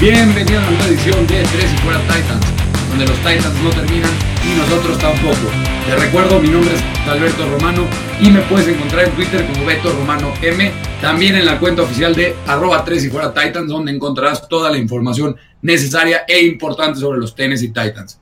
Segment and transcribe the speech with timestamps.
[0.00, 2.46] Bienvenidos a una edición de Tres y Fuera Titans,
[2.88, 4.10] donde los Titans no terminan
[4.50, 5.36] y nosotros tampoco.
[5.86, 7.84] Te recuerdo, mi nombre es Alberto Romano
[8.18, 10.72] y me puedes encontrar en Twitter como Beto Romano M,
[11.02, 14.78] también en la cuenta oficial de arroba 3 y fuera Titans, donde encontrarás toda la
[14.78, 18.18] información necesaria e importante sobre los Tennessee Titans.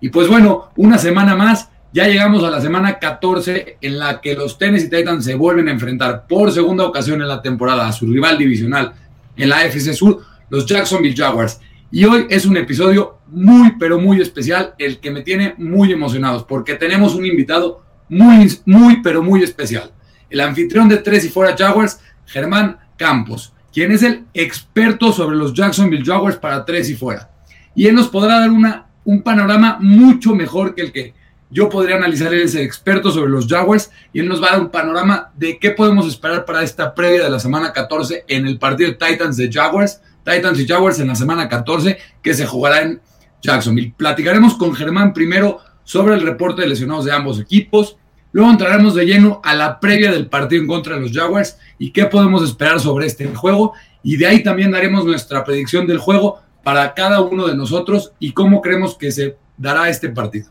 [0.00, 4.34] Y pues bueno, una semana más, ya llegamos a la semana 14 en la que
[4.34, 8.08] los Tennessee Titans se vuelven a enfrentar por segunda ocasión en la temporada a su
[8.08, 8.94] rival divisional
[9.36, 11.58] en la AFC Sur los Jacksonville Jaguars.
[11.90, 16.46] Y hoy es un episodio muy, pero muy especial, el que me tiene muy emocionado,
[16.46, 19.90] porque tenemos un invitado muy, muy, pero muy especial.
[20.28, 25.54] El anfitrión de Tres y Fuera Jaguars, Germán Campos, quien es el experto sobre los
[25.54, 27.30] Jacksonville Jaguars para Tres y Fuera.
[27.74, 31.14] Y él nos podrá dar una, un panorama mucho mejor que el que
[31.48, 32.34] yo podría analizar.
[32.34, 35.30] Él es el experto sobre los Jaguars y él nos va a dar un panorama
[35.34, 39.38] de qué podemos esperar para esta previa de la semana 14 en el partido Titans
[39.38, 43.00] de Jaguars Titans y Jaguars en la semana 14 que se jugará en
[43.42, 43.94] Jacksonville.
[43.96, 47.96] Platicaremos con Germán primero sobre el reporte de lesionados de ambos equipos.
[48.32, 51.90] Luego entraremos de lleno a la previa del partido en contra de los Jaguars y
[51.90, 53.74] qué podemos esperar sobre este juego.
[54.02, 58.32] Y de ahí también daremos nuestra predicción del juego para cada uno de nosotros y
[58.32, 60.48] cómo creemos que se dará este partido.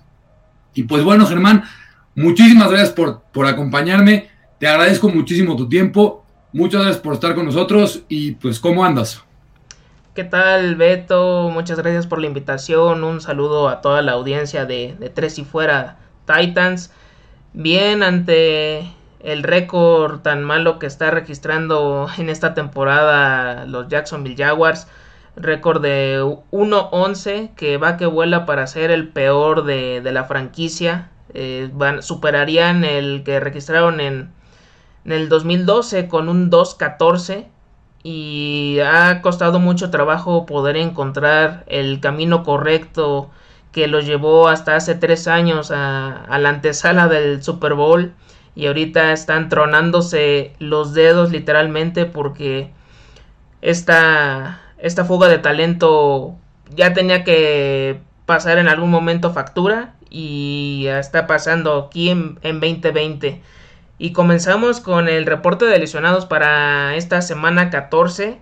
[0.74, 1.64] Y pues bueno, Germán,
[2.16, 4.30] muchísimas gracias por, por acompañarme.
[4.60, 6.26] Te agradezco muchísimo tu tiempo.
[6.54, 9.24] Muchas gracias por estar con nosotros y pues ¿cómo andas?
[10.14, 11.50] ¿Qué tal, Beto?
[11.54, 13.06] Muchas gracias por la invitación.
[13.06, 16.92] Un saludo a toda la audiencia de, Tres y Fuera Titans.
[17.54, 24.90] Bien, ante el récord tan malo que está registrando en esta temporada los Jacksonville Jaguars.
[25.38, 31.10] Récord de 1-11 que va que vuela para ser el peor de, la franquicia.
[31.34, 34.34] Eh, superarían el que registraron en,
[35.06, 37.46] en el 2012 con un 2-14
[38.04, 43.30] y ha costado mucho trabajo poder encontrar el camino correcto
[43.72, 48.14] que los llevó hasta hace tres años a, la antesala del Super Bowl
[48.56, 52.72] y ahorita están tronándose los dedos literalmente porque
[53.62, 56.36] esta, esta fuga de talento
[56.76, 63.42] ya tenía que pasar en algún momento factura y está pasando aquí en, en 2020.
[64.02, 68.40] Y comenzamos con el reporte de lesionados para esta semana 14.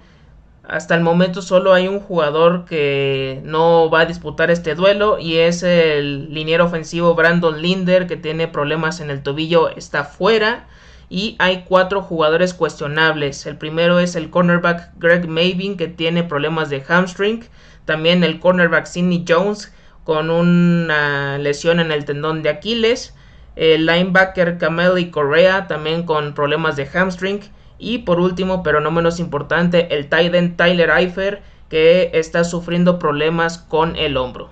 [0.64, 5.36] Hasta el momento solo hay un jugador que no va a disputar este duelo y
[5.36, 10.66] es el liniero ofensivo Brandon Linder que tiene problemas en el tobillo, está fuera.
[11.10, 13.46] Y hay cuatro jugadores cuestionables.
[13.46, 17.44] El primero es el cornerback Greg Mavin que tiene problemas de hamstring.
[17.84, 19.74] También el cornerback Sidney Jones
[20.06, 23.14] con una lesión en el tendón de Aquiles
[23.60, 27.42] el linebacker Cameli Correa también con problemas de hamstring
[27.78, 32.98] y por último pero no menos importante el tight end Tyler Eifer que está sufriendo
[32.98, 34.50] problemas con el hombro.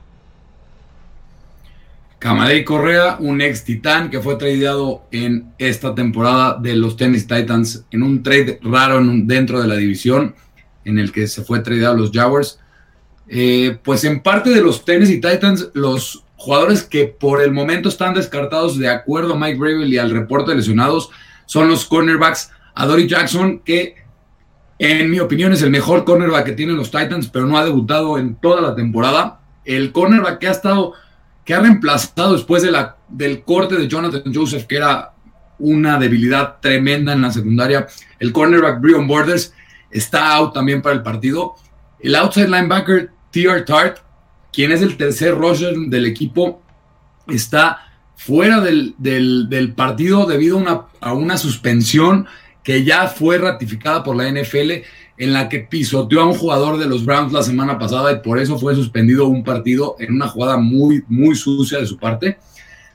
[2.19, 7.85] Camalei Correa, un ex titán que fue tradeado en esta temporada de los Tennis Titans
[7.91, 10.35] en un trade raro dentro de la división
[10.83, 12.59] en el que se fue tradeado los Jaguars.
[13.29, 18.13] Eh, pues en parte de los Tennessee Titans, los jugadores que por el momento están
[18.13, 21.09] descartados de acuerdo a Mike Gravel y al reporte de lesionados
[21.45, 22.51] son los cornerbacks.
[22.77, 23.95] Dory Jackson, que
[24.77, 28.19] en mi opinión es el mejor cornerback que tienen los Titans, pero no ha debutado
[28.19, 29.39] en toda la temporada.
[29.65, 30.93] El cornerback que ha estado,
[31.43, 35.13] que ha reemplazado después de la, del corte de Jonathan Joseph, que era
[35.57, 37.87] una debilidad tremenda en la secundaria.
[38.19, 39.53] El cornerback Brion Borders
[39.89, 41.55] está out también para el partido.
[41.99, 43.63] El outside linebacker T.R.
[43.63, 43.97] Tart
[44.57, 46.63] quien es el tercer rusher del equipo,
[47.27, 48.95] está fuera del,
[49.75, 52.25] partido debido a una, a una, suspensión
[52.63, 54.71] que ya fue ratificada por la NFL
[55.19, 58.39] en la que pisoteó a un jugador de los Browns la semana pasada y por
[58.39, 62.39] eso fue suspendido un partido en una jugada muy, muy sucia de su parte.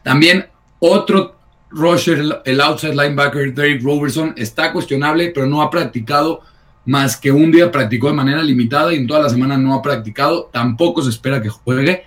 [0.02, 0.46] También
[0.80, 1.36] otro
[1.70, 6.40] rusher, el outside linebacker Derek Robertson, está cuestionable, pero no ha practicado
[6.84, 9.82] más que un día practicó de manera limitada y en toda la semana no ha
[9.82, 12.04] practicado, tampoco se espera que juegue.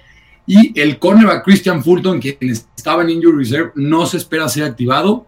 [0.48, 5.26] Y el cornerback Christian Fulton, quien estaba en injury reserve, no se espera ser activado.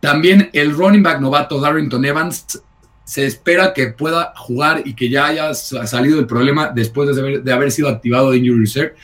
[0.00, 2.62] También el running back novato Darrington Evans
[3.04, 7.70] se espera que pueda jugar y que ya haya salido el problema después de haber,
[7.70, 8.94] sido activado de injury reserve.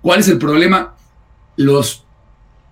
[0.00, 0.94] ¿Cuál es el problema?
[1.56, 2.04] Los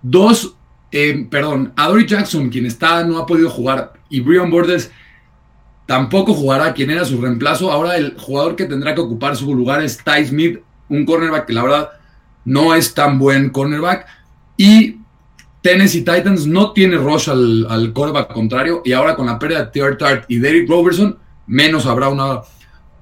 [0.01, 0.55] dos,
[0.91, 4.89] eh, perdón, Adory Jackson, quien está, no ha podido jugar, y Brian Borders
[5.87, 7.71] Tampoco jugará quien era su reemplazo.
[7.71, 11.53] Ahora el jugador que tendrá que ocupar su lugar es Ty Smith, un cornerback que
[11.53, 11.89] la verdad
[12.43, 14.05] no es tan buen cornerback.
[14.57, 14.97] Y
[15.61, 18.81] Tennessee Titans no tiene rush al, cornerback contrario.
[18.83, 19.95] Y ahora con la pérdida de T.R.
[19.95, 21.17] Tart y Derek Robertson,
[21.47, 22.41] menos habrá una,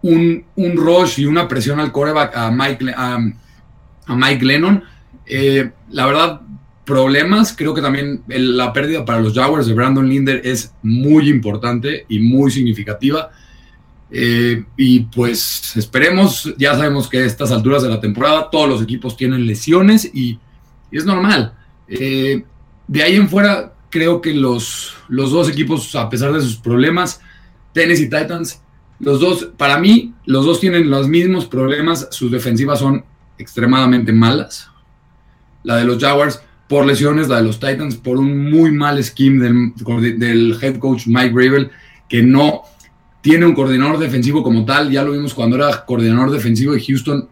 [0.03, 3.17] un, un rush y una presión al coreback a Mike, a,
[4.15, 4.83] Mike Lennon.
[5.25, 6.41] Eh, la verdad,
[6.85, 7.53] problemas.
[7.55, 12.19] Creo que también la pérdida para los Jaguars de Brandon Linder es muy importante y
[12.19, 13.31] muy significativa.
[14.11, 18.81] Eh, y pues esperemos, ya sabemos que a estas alturas de la temporada todos los
[18.81, 20.39] equipos tienen lesiones y,
[20.91, 21.53] es normal.
[21.87, 22.45] Eh,
[22.87, 27.19] de ahí en fuera, creo que los, los dos equipos, a pesar de sus problemas,
[27.73, 28.61] Tennessee Titans,
[28.99, 32.07] los dos, para mí, los dos tienen los mismos problemas.
[32.11, 33.03] Sus defensivas son
[33.37, 34.69] extremadamente malas.
[35.63, 39.43] La de los Jaguars por lesiones, la de los Titans por un muy mal scheme
[39.43, 41.69] del, head coach Mike Gravel,
[42.09, 42.63] que no
[43.21, 44.91] tiene un coordinador defensivo como tal.
[44.91, 47.27] Ya lo vimos cuando era coordinador defensivo de Houston.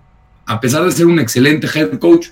[0.46, 2.28] A pesar de ser un excelente head coach,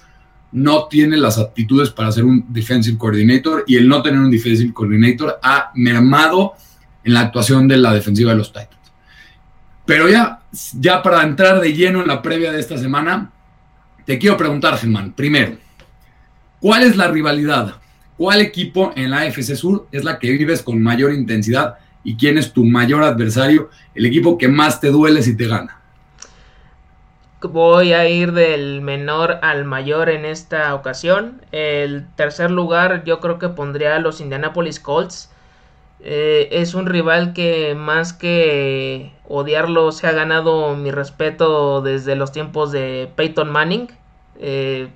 [0.52, 4.74] no tiene las aptitudes para ser un defensive coordinator y el no tener un defensive
[4.74, 6.54] coordinator ha mermado
[7.04, 8.82] en la actuación de la defensiva de los Titans.
[9.86, 10.42] Pero ya,
[10.80, 13.32] ya para entrar de lleno en la previa de esta semana,
[14.06, 15.58] te quiero preguntar, Germán, primero,
[16.62, 17.76] ¿cuál es la rivalidad?
[18.18, 22.38] ¿Cuál equipo en la AFC Sur es la que vives con mayor intensidad y quién
[22.38, 25.82] es tu mayor adversario, el equipo que más te duele si te gana?
[27.42, 31.42] Voy a ir del menor al mayor en esta ocasión.
[31.52, 35.32] El tercer lugar yo creo que pondría a los Indianapolis Colts.
[36.00, 42.32] Eh, es un rival que más que odiarlo se ha ganado mi respeto desde los
[42.32, 43.88] tiempos de Peyton Manning.
[44.42, 44.90] Eh,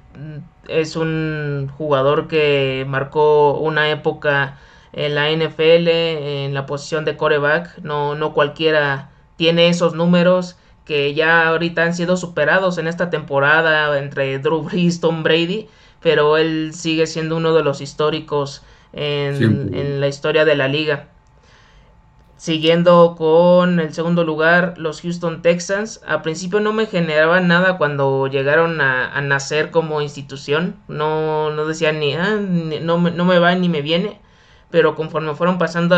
[0.68, 4.57] es un jugador que marcó una época
[4.92, 7.77] en la NFL en la posición de coreback.
[7.83, 13.97] No, no cualquiera tiene esos números que ya ahorita han sido superados en esta temporada
[13.97, 15.68] entre Drew Brees, Tom Brady,
[16.01, 18.63] pero él sigue siendo uno de los históricos
[18.94, 21.07] en, la historia de la liga.
[22.37, 26.01] Siguiendo con el segundo lugar, los Houston Texans.
[26.05, 30.75] A principio no me generaban nada cuando llegaron a, nacer como institución.
[30.87, 34.19] No, no decían ni, ah, no, no, me va ni me viene.
[34.69, 35.97] Pero conforme fueron pasando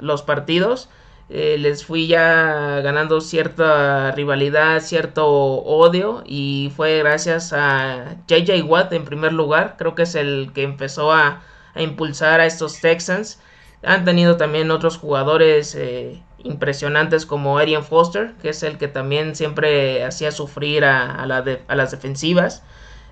[0.00, 0.88] los partidos,
[1.28, 8.92] eh, les fui ya ganando cierta rivalidad, cierto odio y fue gracias a JJ Watt
[8.92, 11.42] en primer lugar, creo que es el que empezó a,
[11.74, 13.40] impulsar a estos Texans.
[13.82, 19.34] Han tenido también otros jugadores eh, impresionantes como Arian Foster, que es el que también
[19.36, 22.62] siempre hacía sufrir a, las defensivas.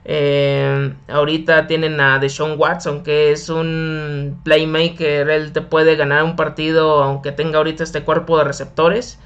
[0.06, 5.30] Eh, ahorita tienen a Deshaun Watson, que es un playmaker.
[5.30, 9.18] Él te puede ganar un partido aunque tenga ahorita este cuerpo de receptores.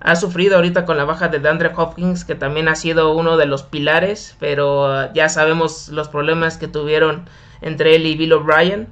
[0.00, 3.46] Ha sufrido ahorita con la baja de DeAndre Hopkins, que también ha sido uno de
[3.46, 7.26] los pilares, pero uh, ya sabemos los problemas que tuvieron
[7.62, 8.88] entre él y Bill O'Brien.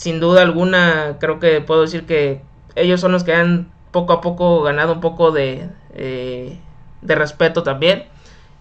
[0.00, 2.40] Sin duda alguna, creo que puedo decir que
[2.74, 6.58] ellos son los que han poco a poco ganado un poco de, eh,
[7.02, 8.04] de respeto también.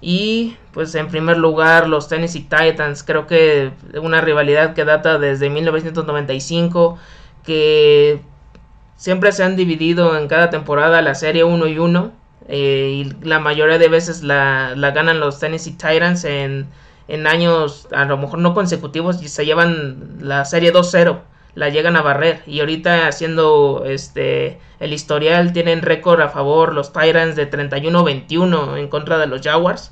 [0.02, 3.72] Y pues en primer lugar los Tennessee Titans, creo que
[4.02, 7.00] una rivalidad que data desde 1995,
[7.46, 8.20] que
[8.98, 12.12] siempre se han dividido en cada temporada la serie 1 y 1.
[12.50, 16.68] Eh, y la mayoría de veces la, ganan los Tennessee Titans en,
[17.08, 21.96] en, años a lo mejor no consecutivos y se llevan la serie 2-0 la llegan
[21.96, 27.50] a barrer y ahorita haciendo este el historial tienen récord a favor los Tyrants de
[27.50, 29.92] 31-21 en contra de los Jaguars.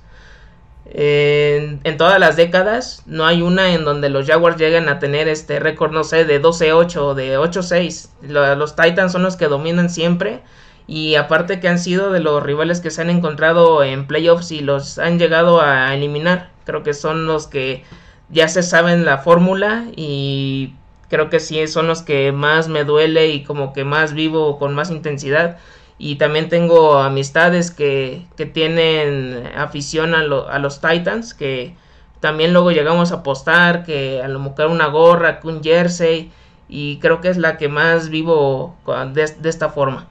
[0.89, 5.59] En, todas las décadas no hay una en donde los Jaguars lleguen a tener este
[5.59, 8.09] récord, no sé, de 12-8 o de 8-6.
[8.21, 10.41] Los Titans son los que dominan siempre
[10.87, 14.61] y aparte que han sido de los rivales que se han encontrado en playoffs y
[14.61, 16.51] los han llegado a eliminar.
[16.63, 17.83] Creo que son los que
[18.29, 20.73] ya se saben la fórmula y
[21.09, 24.75] creo que sí son los que más me duele y como que más vivo con
[24.75, 25.57] más intensidad.
[25.99, 31.75] Y también tengo amistades que, que tienen afición a, a, los Titans, que
[32.19, 36.31] también luego llegamos a apostar, que a lo mejor una gorra, que un jersey,
[36.69, 38.75] y creo que es la que más vivo
[39.13, 40.07] de, de esta forma.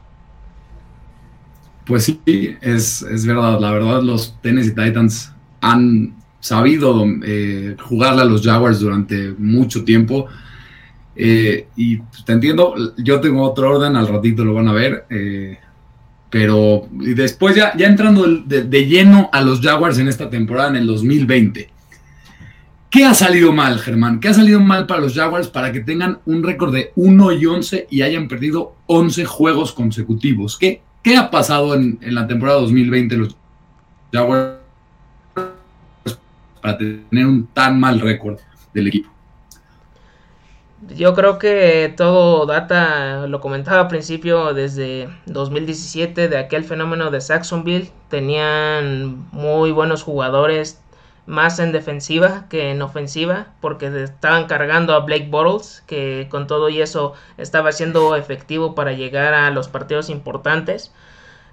[1.85, 2.21] Pues sí,
[2.61, 8.81] es, es, verdad, la verdad los Tennessee Titans han sabido eh, jugarle a los Jaguars
[8.81, 10.26] durante mucho tiempo
[11.16, 15.06] eh, y te entiendo, yo tengo otro orden, al ratito lo van a ver.
[15.11, 15.58] Eh,
[16.28, 20.87] pero después ya, ya entrando de, lleno a los Jaguars en esta temporada, en el
[20.87, 21.70] 2020.
[22.90, 24.20] ¿Qué ha salido mal, Germán?
[24.20, 27.46] ¿Qué ha salido mal para los Jaguars para que tengan un récord de 1 y
[27.46, 30.56] 11 y hayan perdido 11 juegos consecutivos?
[30.58, 33.37] ¿Qué, qué ha pasado en, en la temporada 2020 los
[34.12, 34.58] Jaguars
[36.61, 38.38] para tener un tan mal récord
[38.73, 39.15] del equipo?
[40.95, 47.21] Yo creo que todo data, lo comentaba al principio, desde 2017, de aquel fenómeno de
[47.21, 47.90] Saxonville.
[48.09, 50.81] Tenían muy buenos jugadores,
[51.26, 56.69] más en defensiva que en ofensiva, porque estaban cargando a Blake Bottles, que con todo
[56.69, 60.93] y eso estaba siendo efectivo para llegar a los partidos importantes.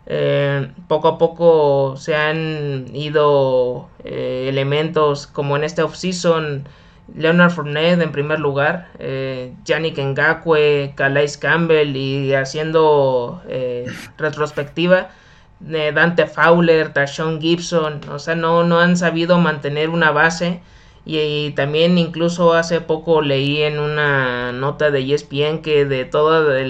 [0.05, 6.67] Eh, poco a poco se han ido eh, elementos como en este offseason
[7.15, 13.85] Leonard Fournette en primer lugar, eh, Yannick Ngakwe, Calais Campbell y haciendo eh,
[14.17, 15.09] retrospectiva
[15.59, 20.61] de Dante Fowler, Tashon Gibson, o sea, no, no han sabido mantener una base
[21.05, 26.65] y, también incluso hace poco leí en una nota de ESPN que de toda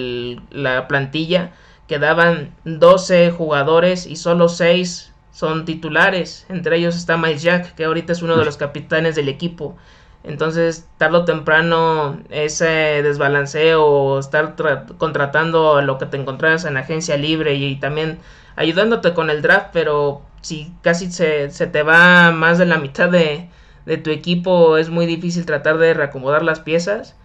[0.52, 1.52] la plantilla
[1.88, 8.14] quedaban 12 jugadores y solo 6 son titulares, entre ellos está Mike Jack, que ahorita
[8.14, 9.76] es uno de los capitanes del equipo.
[10.24, 12.66] Entonces, tarde o temprano, ese
[13.04, 14.56] desbalanceo estar
[14.98, 18.20] contratando lo que te encontrabas en agencia libre y, también
[18.56, 23.10] ayudándote con el draft, pero si casi se, se te va más de la mitad
[23.10, 23.50] de,
[23.86, 27.16] de, tu equipo, es muy difícil tratar de reacomodar las piezas.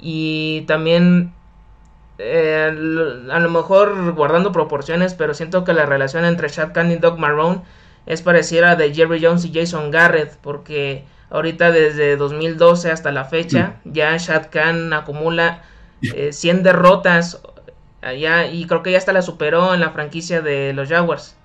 [0.00, 1.34] Y también,
[2.18, 6.96] eh, a lo mejor guardando proporciones, pero siento que la relación entre Shad Khan y
[6.96, 7.62] Doug Marrone
[8.06, 13.76] es pareciera de Jerry Jones y Jason Garrett, porque Ahorita desde 2012 hasta la fecha,
[13.84, 13.92] mm.
[13.92, 15.62] ya Shad Khan acumula
[16.00, 17.42] 100 eh, derrotas
[18.00, 21.36] allá y creo que ya hasta la superó en la franquicia de los Jaguars.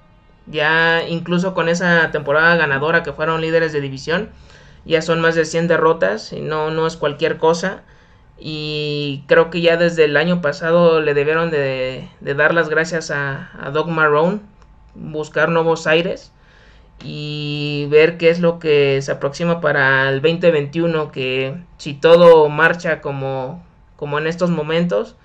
[0.45, 4.29] Ya incluso con esa temporada ganadora que fueron líderes de división,
[4.85, 7.83] ya son más de 100 derrotas y no, no es cualquier cosa.
[8.37, 13.51] Y creo que ya desde el año pasado le debieron de, dar las gracias a,
[13.61, 14.41] a Doug Marrone,
[14.95, 16.32] buscar nuevos aires
[17.03, 23.01] y ver qué es lo que se aproxima para el 2021, que si todo marcha
[23.01, 23.63] como,
[23.95, 25.15] como en estos momentos,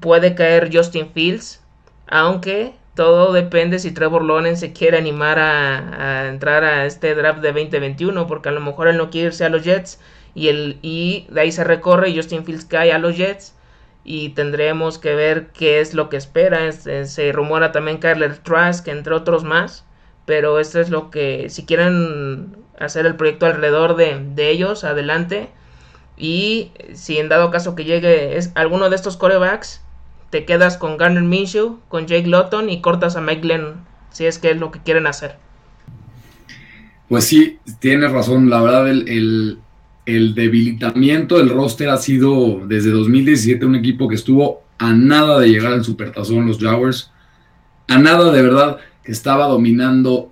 [0.00, 1.62] puede caer Justin Fields,
[2.06, 7.52] aunque todo depende si Trevor Lawrence se quiere animar a, entrar a este draft de
[7.52, 10.00] 2021, porque a lo mejor él no quiere irse a los Jets
[10.34, 13.54] y, el, y de ahí se recorre y Justin Fields cae a los Jets
[14.04, 16.70] y tendremos que ver qué es lo que espera.
[16.72, 19.84] Se, rumora también Kyler Trask, entre otros más
[20.26, 25.48] pero esto es lo que, si quieren hacer el proyecto alrededor de, ellos, adelante.
[26.16, 29.82] Y si en dado caso que llegue es, alguno de estos corebacks,
[30.30, 33.74] te quedas con Garner Minshew, con Jake Lotton y cortas a Mike Glenn,
[34.10, 35.36] si es que es lo que quieren hacer.
[37.08, 38.48] Pues sí, tienes razón.
[38.48, 39.58] La verdad, el,
[40.06, 45.48] el debilitamiento del roster ha sido desde 2017 un equipo que estuvo a nada de
[45.48, 47.10] llegar al supertazón, los Jaguars.
[47.88, 48.78] A nada, de verdad
[49.10, 50.30] que estaba dominando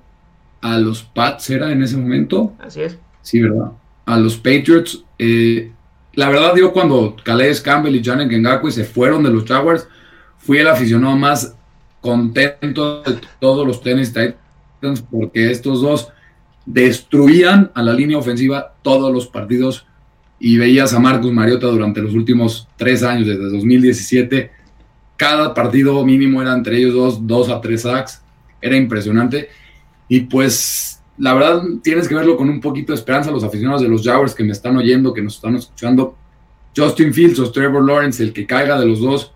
[0.60, 2.54] a los Pats, ¿era en ese momento?
[2.60, 2.96] Así es.
[3.22, 3.72] Sí, ¿verdad?
[4.06, 5.02] A los Patriots.
[5.18, 5.72] Eh,
[6.12, 9.88] la verdad, yo cuando Calais Campbell y Janet Ngakwe se fueron de los Jaguars,
[10.36, 11.56] fui el aficionado más
[12.00, 16.12] contento de todos los tenis Titans porque estos dos
[16.64, 19.86] destruían a la línea ofensiva todos los partidos
[20.38, 24.52] y veías a Marcus Mariota durante los últimos tres años, desde 2017,
[25.16, 28.22] cada partido mínimo era entre ellos dos, dos a tres sacks
[28.60, 29.48] era impresionante.
[30.08, 33.88] Y pues la verdad tienes que verlo con un poquito de esperanza los aficionados de
[33.88, 36.16] los Jaguars que me están oyendo, que nos están escuchando.
[36.76, 39.32] Justin Fields o Trevor Lawrence, el que caiga de los dos,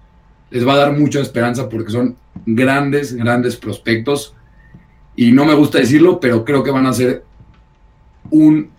[0.50, 4.34] les va a dar mucha esperanza porque son grandes, grandes prospectos.
[5.16, 7.24] Y no me gusta decirlo, pero creo que van a ser
[8.30, 8.70] un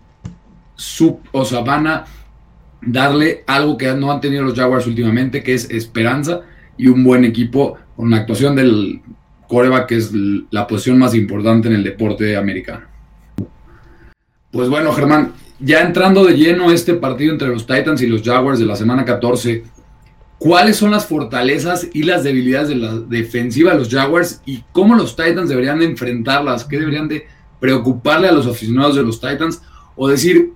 [0.76, 2.06] sub, o sea, van a
[2.82, 6.42] darle algo que no han tenido los Jaguars últimamente, que es esperanza
[6.78, 9.02] y un buen equipo con la actuación del
[9.88, 10.12] que es
[10.52, 12.86] la posición más importante en el deporte americano.
[14.52, 18.60] Pues bueno, Germán, ya entrando de lleno este partido entre los Titans y los Jaguars
[18.60, 19.64] de la semana 14,
[20.38, 24.96] ¿cuáles son las fortalezas y las debilidades de la defensiva de los Jaguars y cómo
[24.96, 26.66] los Titans deberían de enfrentarlas?
[26.66, 27.26] ¿Qué deberían de
[27.60, 29.62] preocuparle a los aficionados de los Titans?
[29.96, 30.54] O decir,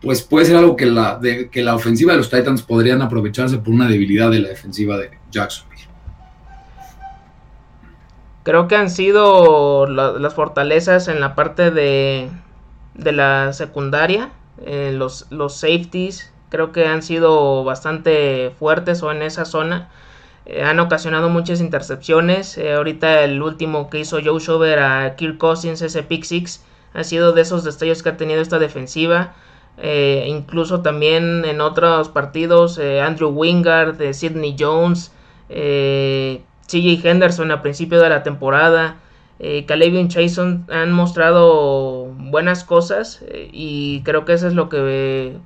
[0.00, 1.20] pues puede ser algo que la,
[1.50, 5.10] que la ofensiva de los Titans podrían aprovecharse por una debilidad de la defensiva de
[5.30, 5.70] Jackson.
[8.42, 12.30] Creo que han sido las fortalezas en la parte de,
[12.94, 14.30] de la secundaria,
[14.64, 19.90] eh, los, los safeties, creo que han sido bastante fuertes o en esa zona.
[20.46, 22.56] Eh, han ocasionado muchas intercepciones.
[22.58, 27.04] Eh, ahorita el último que hizo Joe Shover a Kirk Cousins, ese pick six, ha
[27.04, 29.34] sido de esos destellos que ha tenido esta defensiva.
[30.26, 35.12] incluso también en otros partidos, Andrew Wingard, Sidney Jones,
[36.70, 38.96] CJ Henderson a principio de la temporada,
[39.38, 45.38] eh, Caleb y han mostrado buenas cosas eh, y creo que eso es lo que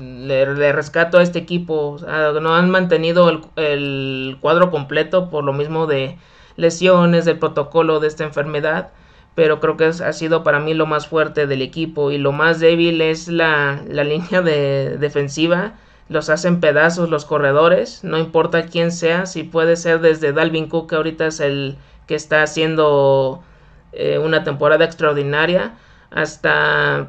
[0.00, 1.98] le, rescato a este equipo.
[2.40, 6.16] no han mantenido el, el, cuadro completo por lo mismo de
[6.56, 8.90] lesiones, del protocolo de esta enfermedad.
[9.34, 12.10] Pero creo que ha sido para mí lo más fuerte del equipo.
[12.10, 15.74] Y lo más débil es la, la línea de defensiva.
[16.08, 18.04] Los hacen pedazos los corredores.
[18.04, 19.26] No importa quién sea.
[19.26, 23.42] Si puede ser desde Dalvin Cook, que ahorita es el que está haciendo
[23.92, 25.74] eh, una temporada extraordinaria.
[26.10, 27.08] Hasta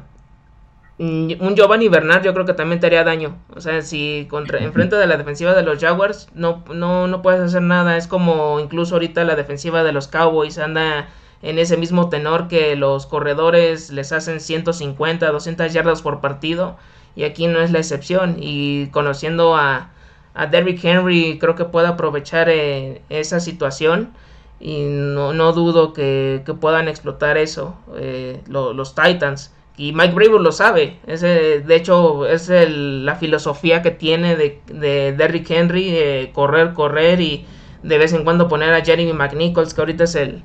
[0.96, 3.36] un Giovanni Bernard yo creo que también te haría daño.
[3.54, 7.40] O sea, si contra, enfrente de la defensiva de los Jaguars no, no, no puedes
[7.40, 7.96] hacer nada.
[7.96, 11.08] Es como incluso ahorita la defensiva de los Cowboys anda
[11.42, 16.76] en ese mismo tenor que los corredores les hacen 150, 200 yardas por partido.
[17.16, 18.36] Y aquí no es la excepción.
[18.40, 19.90] Y conociendo a,
[20.34, 24.12] a Derrick Henry creo que puede aprovechar eh, esa situación.
[24.60, 29.52] Y no, no dudo que, que, puedan explotar eso eh, los Titans.
[29.76, 30.98] Y Mike Brable lo sabe.
[31.06, 37.44] De hecho, es la filosofía que tiene de, de Derrick Henry, correr, correr y
[37.84, 40.42] de vez en cuando poner a Jeremy McNichols, que ahorita es el,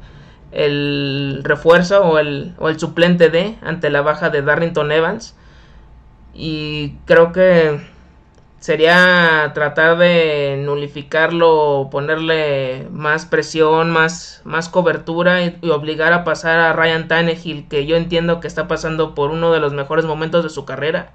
[0.51, 5.35] el refuerzo o el, o el suplente de ante la baja de Darrington Evans.
[6.33, 7.79] Y creo que
[8.59, 16.73] sería tratar de nulificarlo, ponerle más presión, más, más cobertura y, obligar a pasar a
[16.73, 20.49] Ryan Tannehill, que yo entiendo que está pasando por uno de los mejores momentos de
[20.49, 21.11] su carrera.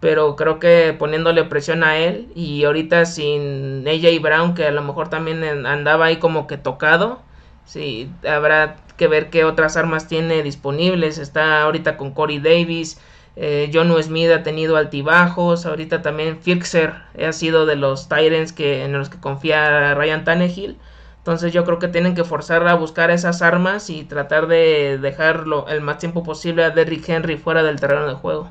[0.00, 4.82] Pero creo que poniéndole presión a él y ahorita sin AJ Brown, que a lo
[4.82, 7.20] mejor también andaba ahí como que tocado,
[7.64, 11.18] sí, habrá que ver qué otras armas tiene disponibles.
[11.18, 13.00] Está ahorita con Corey Davis,
[13.36, 15.66] eh, John Smith ha tenido altibajos.
[15.66, 20.76] Ahorita también Fixer ha sido de los Tyrants que, en los que confía Ryan Tannehill.
[21.18, 25.68] Entonces yo creo que tienen que forzar a buscar esas armas y tratar de dejarlo
[25.68, 28.50] el más tiempo posible a Derrick Henry fuera del terreno de juego.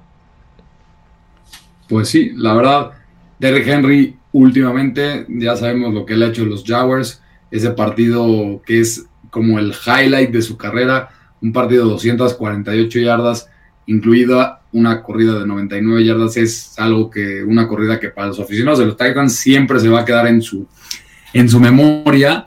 [1.89, 2.91] Pues sí, la verdad,
[3.39, 8.79] Derrick Henry últimamente ya sabemos lo que le ha hecho los Jaguars, ese partido que
[8.79, 11.09] es como el highlight de su carrera,
[11.41, 13.49] un partido de 248 yardas,
[13.85, 18.79] incluida una corrida de 99 yardas es algo que, una corrida que para los aficionados
[18.79, 20.67] de los Titans siempre se va a quedar en su,
[21.33, 22.45] en su memoria.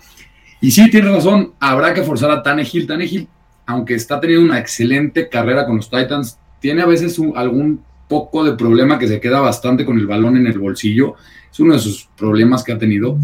[0.60, 2.87] Y sí, tiene razón, habrá que forzar a Tannehill.
[2.87, 3.28] Tannehill,
[3.66, 8.52] aunque está teniendo una excelente carrera con los Titans, tiene a veces algún poco de
[8.52, 11.14] problema que se queda bastante con el balón en el bolsillo.
[11.52, 13.18] Es uno de sus problemas que ha tenido.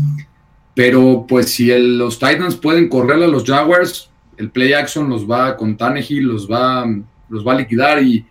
[0.75, 5.57] Pero pues si los Titans pueden correr a los Jaguars, el play action los va
[5.57, 6.87] con Tannehill, los va,
[7.29, 8.25] los va a liquidar y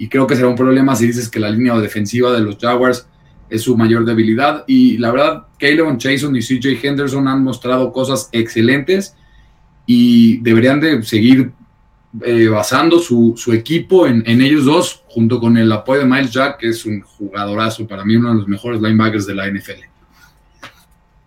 [0.00, 3.06] y creo que será un problema si dices que la línea defensiva de los Jaguars
[3.50, 4.64] es su mayor debilidad.
[4.66, 9.14] Y la verdad, Caleb Chason y CJ Henderson han mostrado cosas excelentes
[9.84, 11.52] y deberían de seguir
[12.24, 16.68] eh, basando su, equipo en, ellos dos, junto con el apoyo de Miles Jack, que
[16.70, 19.84] es un jugadorazo, para mí uno de los mejores linebackers de la NFL.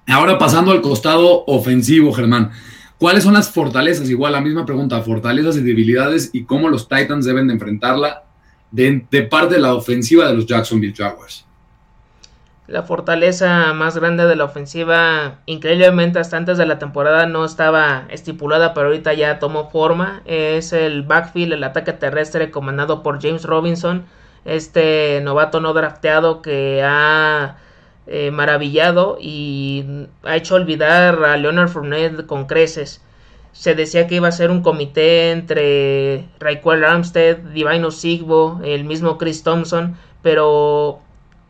[0.07, 2.49] Ahora pasando al costado ofensivo, Germán.
[2.97, 4.09] ¿Cuáles son las fortalezas?
[4.09, 8.22] Igual la misma pregunta, fortalezas y debilidades y cómo los Titans deben de enfrentarla
[8.73, 11.45] de, parte de la ofensiva de los Jacksonville Jaguars.
[12.65, 18.05] La fortaleza más grande de la ofensiva, increíblemente hasta antes de la temporada no estaba
[18.09, 23.43] estipulada, pero ahorita ya tomó forma, es el backfield, el ataque terrestre comandado por James
[23.43, 24.05] Robinson,
[24.45, 27.57] este novato no drafteado que ha
[28.07, 33.01] eh, maravillado y ha hecho olvidar a Leonard Fournette con creces
[33.53, 39.17] se decía que iba a ser un comité entre Raquel Armstead, Divino Sigbo, el mismo
[39.17, 40.99] Chris Thompson, pero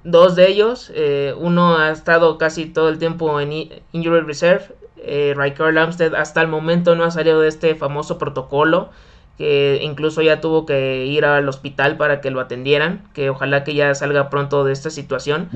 [0.03, 4.65] dos de ellos, eh, uno ha estado casi todo el tiempo en Injury Reserve,
[4.97, 8.89] eh, Raquel Armstead hasta el momento no ha salido de este famoso protocolo,
[9.37, 13.73] que incluso ya tuvo que ir al hospital para que lo atendieran, que ojalá que
[13.73, 15.49] ya salga pronto de esta situación.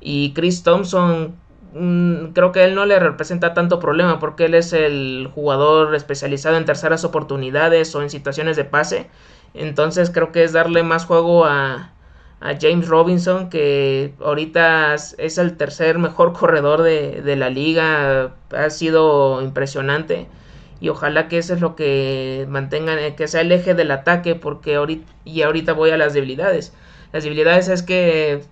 [0.00, 1.36] Y Chris Thompson
[1.72, 6.64] creo que él no le representa tanto problema porque él es el jugador especializado en
[6.64, 9.08] terceras oportunidades o en situaciones de pase.
[9.54, 11.88] Entonces creo que es darle más juego a,
[12.60, 18.34] James Robinson, que ahorita es el tercer mejor corredor de, la liga.
[18.50, 20.26] Ha sido impresionante.
[20.80, 24.34] Y ojalá que eso es lo que mantengan, eh, que sea el eje del ataque,
[24.34, 26.74] porque ahorita, y ahorita voy a las debilidades.
[27.12, 28.42] Las debilidades es que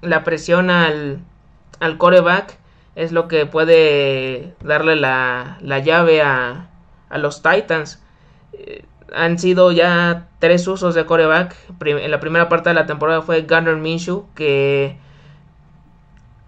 [0.00, 1.20] la presión al,
[1.80, 2.58] al coreback
[2.96, 6.68] es lo que puede darle la, llave a,
[7.08, 8.02] a, los Titans.
[8.54, 8.84] Eh,
[9.14, 11.54] han sido ya tres usos de coreback.
[11.84, 14.98] En la primera parte de la temporada fue Gunnar Minshew, que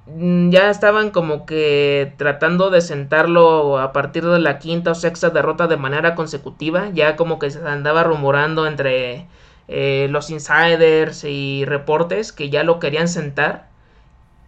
[0.07, 5.31] mm, ya estaban como que tratando de sentarlo a partir de la quinta o sexta
[5.31, 6.89] derrota de manera consecutiva.
[6.95, 9.29] Ya como que se andaba rumorando entre
[9.69, 13.69] eh, los insiders y reportes que ya lo querían sentar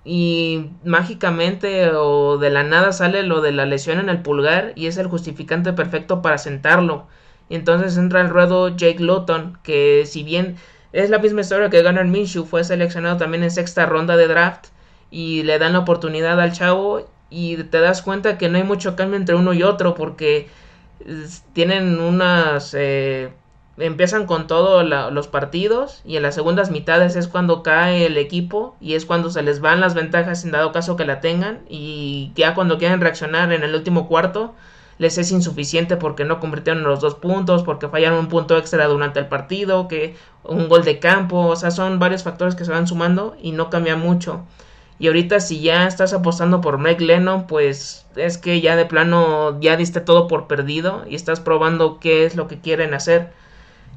[0.05, 4.87] y mágicamente o de la nada sale lo de la lesión en el pulgar y
[4.87, 7.07] es el justificante perfecto para sentarlo.
[7.49, 10.57] Y entonces entra el ruedo Jake Luton, que si bien
[10.93, 14.69] es la misma historia que Gunnar Minshew, fue seleccionado también en sexta ronda de draft
[15.11, 18.97] y le dan la oportunidad al chavo y te das cuenta que no hay mucho
[18.97, 20.49] cambio entre uno y otro porque
[21.53, 23.33] tienen unas eh,
[23.81, 28.77] empiezan con todos los partidos y en las segundas mitades es cuando cae el equipo
[28.81, 32.33] y es cuando se les van las ventajas en dado caso que la tengan y
[32.35, 34.55] ya cuando quieren reaccionar en el último cuarto
[35.01, 39.19] les es insuficiente porque no convirtieron los dos puntos, porque fallaron un punto extra durante
[39.19, 40.15] el partido, que
[40.45, 43.71] un gol de campo, o sea, son varios factores que se van sumando y no
[43.71, 44.45] cambia mucho.
[44.99, 49.59] Y ahorita si ya estás apostando por Mike Lennon, pues es que ya de plano
[49.59, 53.33] ya diste todo por perdido y estás probando qué es lo que quieren hacer.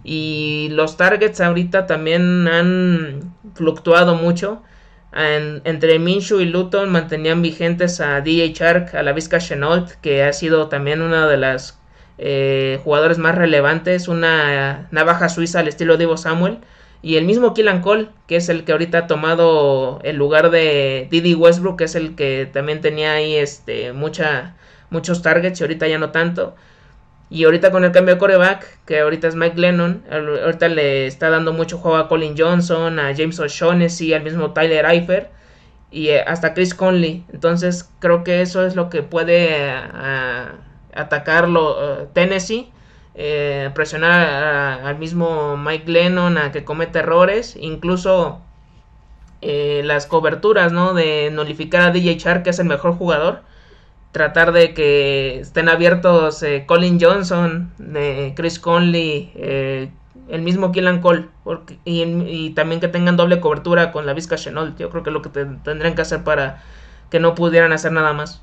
[0.03, 4.63] Y los targets ahorita también han fluctuado mucho.
[5.15, 10.33] entre Minshew y Luton mantenían vigentes a DJ Shark, a la Vizca Chenault, que ha
[10.33, 11.79] sido también una de las
[12.17, 16.59] eh, jugadores más relevantes, una navaja suiza al estilo de Ivo Samuel.
[17.01, 21.07] Y el mismo Killan Cole, que es el que ahorita ha tomado el lugar de
[21.11, 24.55] Didi Westbrook, que es el que también tenía ahí este, mucha,
[24.89, 26.55] muchos targets y ahorita ya no tanto.
[27.29, 31.29] Y ahorita con el cambio de coreback, que ahorita es Mike Lennon, ahorita le está
[31.29, 35.31] dando mucho juego a Colin Johnson, a James O'Shaughnessy, al mismo Tyler Eifert
[35.93, 37.25] y eh, hasta Chris Conley.
[37.31, 39.81] Entonces creo que eso es lo que puede eh,
[40.93, 42.71] atacarlo eh, Tennessee.
[43.73, 48.41] presionar al mismo Mike Lennon a que cometa errores, incluso
[49.41, 50.93] las coberturas, ¿no?
[50.93, 53.41] De nullificar a DJ Char, que es el mejor jugador
[54.13, 57.71] tratar de que estén abiertos eh, Colin Johnson,
[58.35, 59.89] Chris Conley, eh,
[60.29, 61.25] el mismo Killan Cole,
[61.83, 64.77] y, también que tengan doble cobertura con la Vizca Chenault.
[64.77, 66.63] Yo creo que es lo que tendrían que hacer para
[67.09, 68.41] que no pudieran hacer nada más.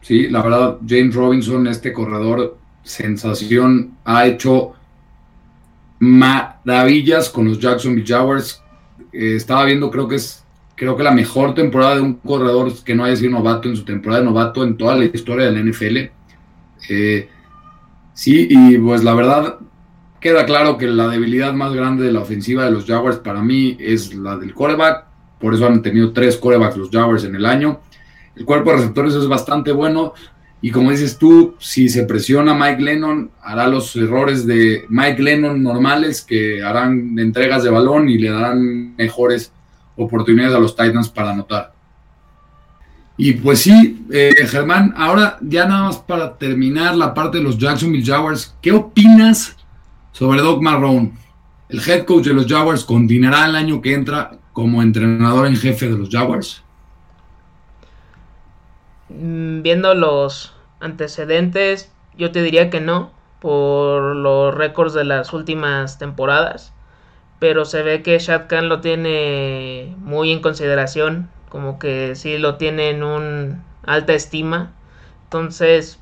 [0.00, 4.72] Sí, la verdad, James Robinson, este corredor, sensación, ha hecho
[5.98, 8.62] maravillas con los Jacksonville Jaguars.
[9.12, 10.43] Eh, estaba viendo, creo que es
[10.76, 13.84] creo que la mejor temporada de un corredor que no haya sido novato en su
[13.84, 15.96] temporada de novato en toda la historia del NFL.
[16.88, 17.28] Eh,
[18.12, 19.58] sí, y pues la verdad
[20.20, 23.76] queda claro que la debilidad más grande de la ofensiva de los Jaguars para mí
[23.78, 25.04] es la del coreback.
[25.38, 27.80] Por eso han tenido tres corebacks los Jaguars en el año.
[28.34, 30.14] El cuerpo de receptores es bastante bueno.
[30.62, 35.62] Y como dices tú, si se presiona Mike Lennon, hará los errores de Mike Lennon
[35.62, 39.52] normales que harán entregas de balón y le darán mejores
[39.96, 41.72] oportunidades a los Titans para anotar.
[43.16, 47.58] Y pues sí, eh, Germán, ahora ya nada más para terminar la parte de los
[47.58, 49.56] Jacksonville Jaguars, ¿qué opinas
[50.10, 51.12] sobre Doc Marrone?
[51.68, 55.88] El head coach de los Jaguars continuará el año que entra como entrenador en jefe
[55.88, 56.62] de los Jaguars.
[59.08, 65.98] Mm, viendo los antecedentes, yo te diría que no, por los récords de las últimas
[65.98, 66.73] temporadas
[67.38, 72.56] pero se ve que Shad Khan lo tiene muy en consideración, como que sí lo
[72.56, 74.72] tiene en un alta estima.
[75.24, 76.00] Entonces,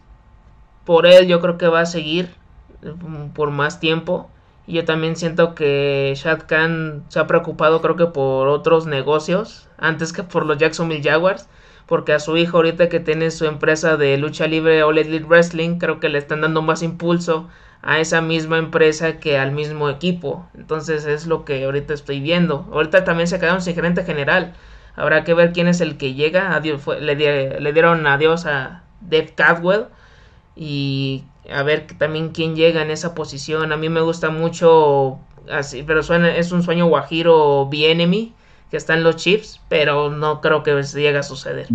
[0.85, 2.35] por él yo creo que va a seguir
[2.83, 4.31] mm, por más tiempo.
[4.67, 9.69] Y yo también siento que Shad Khan se ha preocupado creo que por otros negocios
[9.79, 11.49] antes que por los Jacksonville Jaguars.
[11.87, 15.79] Porque a su hijo ahorita que tiene su empresa de lucha libre All Elite Wrestling
[15.79, 17.49] creo que le están dando más impulso
[17.83, 20.47] a esa misma empresa que al mismo equipo.
[20.55, 22.69] Entonces es lo que ahorita estoy viendo.
[22.73, 24.55] Ahorita también se quedaron sin gerente general.
[24.95, 26.55] Habrá que ver quién es el que llega.
[26.55, 27.17] Adiós, le,
[27.61, 29.87] le, dieron adiós a Dave Cadwell.
[30.55, 33.73] Y a ver también quién llega en esa posición.
[33.73, 35.19] A mí me gusta mucho,
[35.51, 38.35] así, pero suena, es un sueño guajiro enemy
[38.71, 41.67] que está en los Chiefs, pero no creo que llegue a suceder.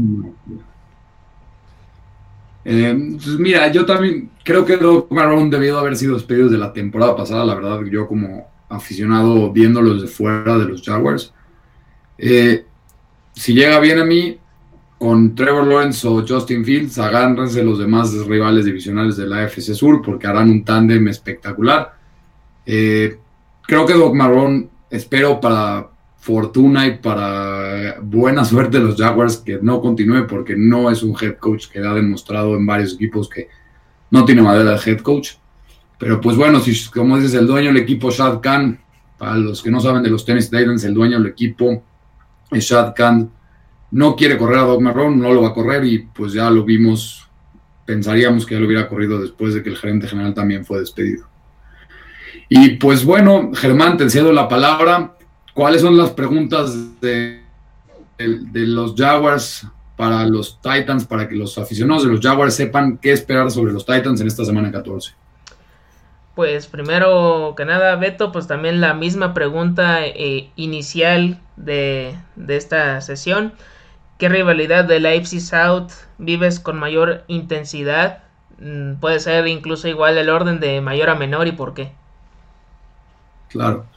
[2.69, 6.73] Eh, pues mira, yo también creo que Doc Marrone debió haber sido despedido de la
[6.73, 11.33] temporada pasada, la verdad, yo como aficionado viéndolos de fuera de los Jaguars.
[12.17, 12.65] Eh,
[13.33, 14.37] si llega bien a mí,
[14.97, 20.01] con Trevor Lawrence o Justin Fields, agárrense los demás rivales divisionales de la AFC Sur
[20.01, 21.93] porque harán un tándem espectacular.
[22.65, 23.17] Eh,
[23.65, 25.87] creo que Doc Marrone, espero para
[26.27, 31.15] fortuna y para buena suerte de los Jaguars que no continúe porque no es un
[31.19, 33.47] head coach que ha demostrado en varios equipos que
[34.11, 35.35] no tiene madera de head coach.
[35.97, 38.77] Pero pues bueno, si como dices, el dueño del equipo Shad Khan,
[39.17, 41.81] para los que no saben de los tenis Titans, el dueño del equipo
[42.51, 43.31] Shad Khan,
[43.91, 46.65] no quiere correr a Doug Marrone, no lo va a correr y pues ya lo
[46.65, 47.25] vimos,
[47.85, 51.25] pensaríamos que ya lo hubiera corrido después de que el gerente general también fue despedido.
[52.49, 55.16] Y pues bueno, Germán, te cedo la palabra.
[55.57, 57.41] ¿Cuáles son las preguntas de,
[58.19, 59.65] de, los Jaguars
[59.95, 63.83] para los Titans, para que los aficionados de los Jaguars sepan qué esperar sobre los
[63.83, 65.15] Titans en esta semana 14?
[66.35, 73.01] Pues primero que nada, Beto, pues también la misma pregunta eh, inicial de, de, esta
[73.01, 73.53] sesión.
[74.19, 75.89] ¿Qué rivalidad de la AFC South
[76.19, 78.19] vives con mayor intensidad?
[78.59, 81.93] Mm, puede ser incluso igual el orden de mayor a menor y por qué.
[83.49, 83.87] Claro.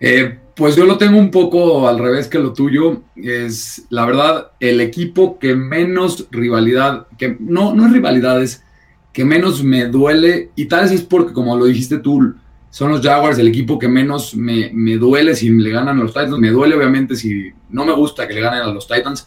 [0.00, 3.02] Eh, pues yo lo tengo un poco al revés que lo tuyo.
[3.14, 8.64] Es la verdad el equipo que menos rivalidad, que no, no es rivalidades,
[9.12, 12.34] que menos me duele, y tal vez es porque, como lo dijiste tú,
[12.70, 16.12] son los Jaguars el equipo que menos me, me duele si le ganan a los
[16.12, 16.38] Titans.
[16.38, 19.26] Me duele, obviamente, si no me gusta que le ganen a los Titans,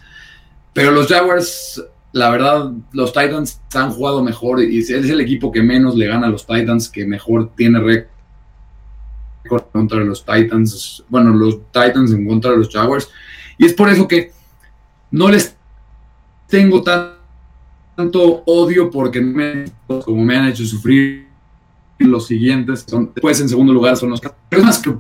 [0.73, 5.62] pero los Jaguars, la verdad, los Titans han jugado mejor y es el equipo que
[5.62, 8.11] menos le gana a los Titans, que mejor tiene récord
[9.71, 13.10] contra los Titans, bueno, los Titans en contra de los Jaguars.
[13.58, 14.32] Y es por eso que
[15.12, 15.56] no les
[16.47, 19.65] tengo tanto odio porque me,
[20.04, 21.27] como me han hecho sufrir
[21.99, 24.21] los siguientes, son, después en segundo lugar son los...
[24.49, 24.93] Es más que,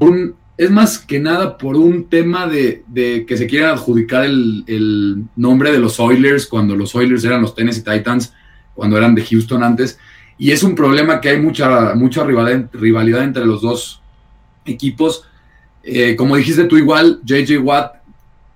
[0.57, 2.83] es más que nada por un tema de,
[3.27, 7.55] que se quieren adjudicar el, el, nombre de los Oilers cuando los Oilers eran los
[7.55, 8.33] Tennessee Titans,
[8.75, 9.97] cuando eran de Houston antes.
[10.37, 14.00] Y es un problema que hay mucha, mucha rivalidad, rivalidad entre los dos
[14.65, 15.23] equipos.
[15.83, 18.01] Eh, como dijiste tú igual, JJ Watt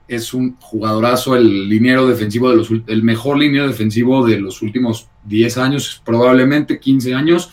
[0.08, 5.08] es un jugadorazo, el liniero defensivo de los el mejor liniero defensivo de los últimos
[5.24, 7.52] 10 años, probablemente 15 años.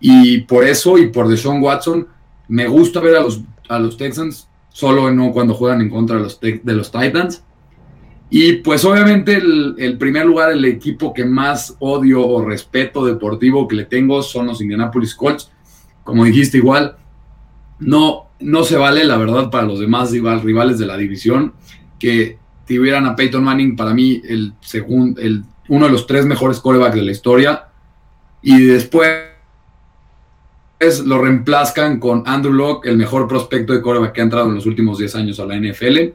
[0.00, 2.06] Y por eso y por Deshaun Watson,
[2.46, 6.22] me gusta ver a los, a los Texans, solo no cuando juegan en contra de
[6.22, 7.42] los, de los Titans.
[8.30, 13.66] Y pues obviamente el, el, primer lugar, el equipo que más odio o respeto deportivo
[13.66, 15.50] que le tengo son los Indianapolis Colts.
[16.04, 16.96] Como dijiste igual,
[17.80, 21.54] no, no se vale, la verdad, para los demás rivales de la división
[21.98, 26.60] que tuvieran a Peyton Manning, para mí, el segundo, el, uno de los tres mejores
[26.60, 27.68] corebacks de la historia,
[28.42, 29.28] y después
[31.04, 34.66] lo reemplazcan con Andrew Locke, el mejor prospecto de coreback que ha entrado en los
[34.66, 36.12] últimos 10 años a la NFL.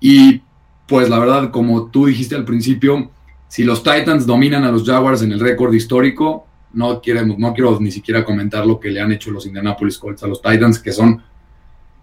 [0.00, 0.42] Y
[0.88, 3.10] pues la verdad, como tú dijiste al principio,
[3.48, 7.78] si los Titans dominan a los Jaguars en el récord histórico, no, queremos, no quiero
[7.80, 10.92] ni siquiera comentar lo que le han hecho los Indianapolis Colts a los Titans, que
[10.92, 11.22] son,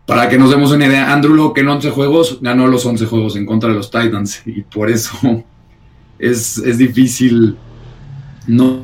[0.05, 3.35] para que nos demos una idea, Andrew Locke en 11 juegos ganó los 11 juegos
[3.35, 5.17] en contra de los Titans y por eso
[6.17, 7.57] es, es difícil
[8.47, 8.81] no,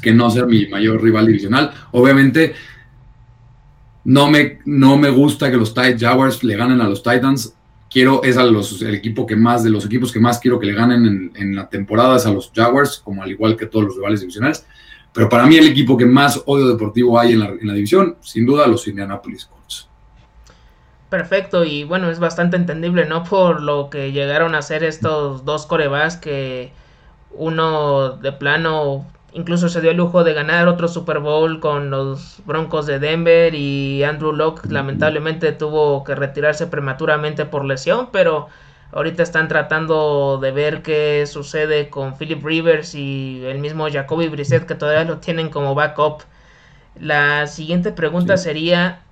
[0.00, 1.72] que no ser mi mayor rival divisional.
[1.92, 2.54] Obviamente,
[4.04, 7.54] no me, no me gusta que los Jaguars le ganen a los Titans.
[7.90, 11.06] Quiero, es el equipo que más, de los equipos que más quiero que le ganen
[11.06, 14.20] en, en la temporada, es a los Jaguars, como al igual que todos los rivales
[14.20, 14.64] divisionales.
[15.12, 18.66] Pero para mí el equipo que más odio deportivo hay en la, división, sin duda,
[18.66, 19.88] los Indianapolis Colts.
[21.08, 23.24] Perfecto, y bueno, es bastante entendible, ¿no?
[23.24, 26.72] Por lo que llegaron a hacer estos dos corebacks que
[27.32, 32.40] uno de plano incluso se dio el lujo de ganar otro Super Bowl con los
[32.46, 38.48] Broncos de Denver y Andrew Locke lamentablemente tuvo que retirarse prematuramente por lesión, pero
[38.92, 44.66] Ahorita están tratando de ver qué sucede con Philip Rivers y el mismo Jacoby Brissett
[44.66, 46.22] que todavía lo tienen como backup.
[46.98, 49.02] La siguiente pregunta sería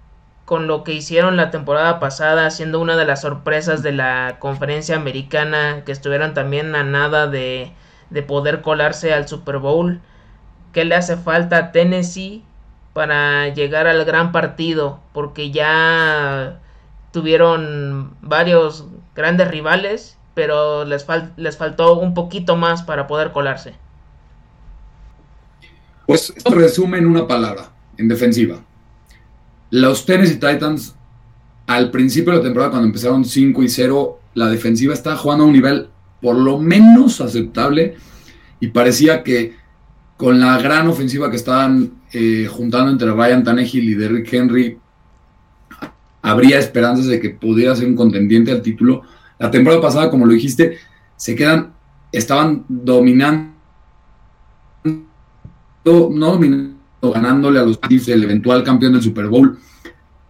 [0.44, 4.96] con lo que hicieron la temporada pasada, siendo una de las sorpresas de la conferencia
[4.96, 7.72] americana, que estuvieron también a nada de,
[8.10, 10.00] de poder colarse al Super Bowl.
[10.72, 12.44] ¿Qué le hace falta a Tennessee
[12.94, 15.00] para llegar al gran partido?
[15.12, 16.60] Porque ya
[17.12, 18.86] tuvieron varios
[19.18, 21.04] grandes rivales, pero les,
[21.36, 23.74] les faltó un poquito más para poder colarse.
[26.06, 28.64] Pues esto resume en una palabra, en defensiva.
[29.70, 30.94] Los Tennessee Titans,
[31.66, 35.46] al principio de la temporada, cuando empezaron 5 y 0, la defensiva estaba jugando a
[35.48, 35.88] un nivel
[36.22, 37.96] por lo menos aceptable
[38.60, 39.56] y parecía que
[40.16, 44.78] con la gran ofensiva que estaban eh, juntando entre Ryan Tannehill y Derrick Henry,
[46.28, 49.02] habría esperanzas de que pudiera ser un contendiente al título.
[49.38, 50.76] La temporada pasada, como lo dijiste,
[51.16, 51.72] se quedan,
[52.12, 53.54] estaban dominando,
[55.84, 59.58] no dominando, ganándole a los Chiefs, el eventual campeón del Super Bowl.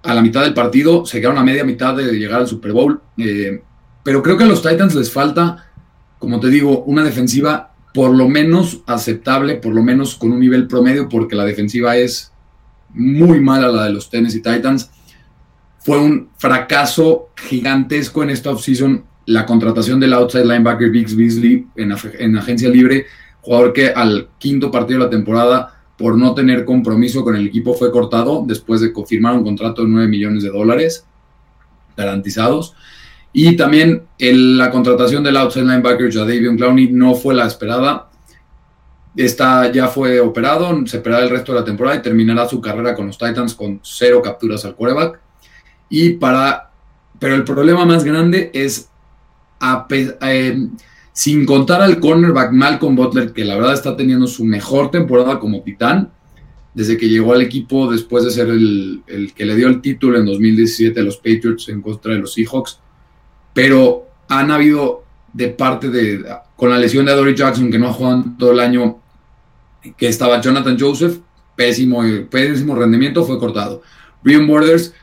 [0.05, 3.01] A la mitad del partido, se quedaron a media mitad de llegar al Super Bowl.
[3.17, 3.61] Eh,
[4.05, 5.67] pero creo que a los Titans les falta,
[6.21, 10.69] como te digo, una defensiva por lo menos aceptable, por lo menos con un nivel
[10.69, 12.31] promedio, porque la defensiva es
[12.91, 14.91] muy mala la de los Tennessee Titans
[15.79, 22.37] fue un fracaso gigantesco en esta offseason la contratación del outside linebacker Biggs Beasley en,
[22.37, 23.07] agencia libre,
[23.43, 27.75] jugador que al quinto partido de la temporada por no tener compromiso con el equipo
[27.75, 31.05] fue cortado después de confirmar un contrato de 9 millones de dólares
[31.95, 32.75] garantizados.
[33.33, 38.09] Y también la contratación del outside linebacker Jadavion Clowney no fue la esperada.
[39.15, 42.95] Esta ya fue operado, se esperará el resto de la temporada y terminará su carrera
[42.95, 45.28] con los Titans con cero capturas al quarterback.
[45.89, 46.71] Y para,
[47.19, 48.89] pero el problema más grande es,
[49.91, 50.69] eh,
[51.13, 55.63] sin contar al cornerback Malcolm Butler, que la verdad está teniendo su mejor temporada como
[55.63, 56.11] titán,
[56.75, 60.19] desde que llegó al equipo después de ser el, el que le dio el título
[60.19, 62.81] en 2017 a los Patriots en contra de los Seahawks
[63.59, 66.25] pero han habido de parte de,
[66.55, 69.01] con la lesión de Dory Jackson, que no ha jugado todo el año,
[69.97, 71.19] que estaba Jonathan Joseph,
[71.57, 73.83] pésimo, pésimo rendimiento, fue cortado.
[74.23, 74.95] Brian Borders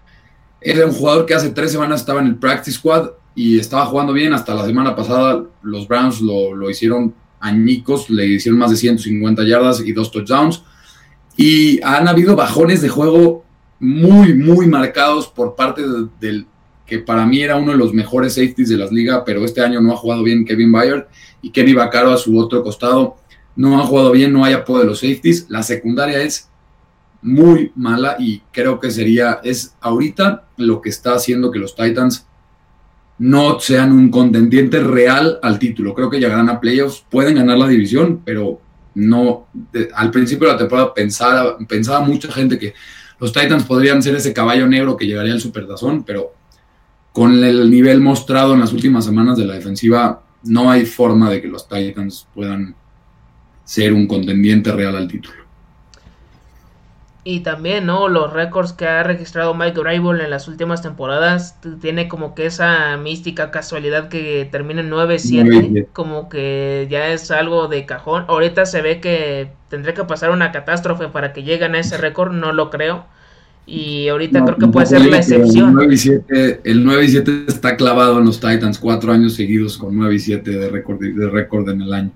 [0.65, 4.13] era un jugador que hace tres semanas estaba en el practice squad y estaba jugando
[4.13, 4.33] bien.
[4.33, 9.43] Hasta la semana pasada los Browns lo, lo hicieron añicos, le hicieron más de 150
[9.43, 10.63] yardas y dos touchdowns.
[11.37, 13.45] Y han habido bajones de juego
[13.79, 15.83] muy, muy marcados por parte
[16.19, 16.47] del,
[16.87, 19.81] que para mí era uno de los mejores safeties de las ligas, pero este año
[19.81, 21.05] no ha jugado bien Kevin Byard
[21.43, 23.17] y Kenny Vaccaro a su otro costado
[23.55, 25.45] no ha jugado bien, no hay apoyo de los safeties.
[25.49, 26.49] La secundaria es
[27.25, 32.27] muy mala y creo que sería, es ahorita lo que está haciendo que los Titans
[33.17, 35.95] no sean un contendiente real al título.
[35.95, 38.61] Creo que llegarán a playoffs, pueden ganar la división, pero
[38.93, 39.47] no,
[39.95, 42.75] al principio de la temporada pensaba, pensaba mucha gente que
[43.19, 46.33] los Titans podrían ser ese caballo negro que llegaría al Supertazón, pero
[47.11, 51.41] con el nivel mostrado en las últimas semanas de la defensiva, no hay forma de
[51.41, 52.75] que los Titans puedan
[53.63, 55.44] ser un contendiente real al título.
[57.27, 58.07] Y también, ¿no?
[58.07, 62.95] Los récords que ha registrado Mike Grable en las últimas temporadas tiene como que esa
[62.97, 68.25] mística casualidad que termina en 9-7, como que ya es algo de cajón.
[68.27, 72.31] Ahorita se ve que tendría que pasar una catástrofe para que lleguen a ese récord,
[72.31, 73.05] no lo creo
[73.67, 75.69] y ahorita creo que puede ser la excepción.
[76.63, 80.19] El 9 y 7, está clavado en los Titans, cuatro años seguidos con 9 y
[80.19, 82.11] 7 de récord de récord en el año.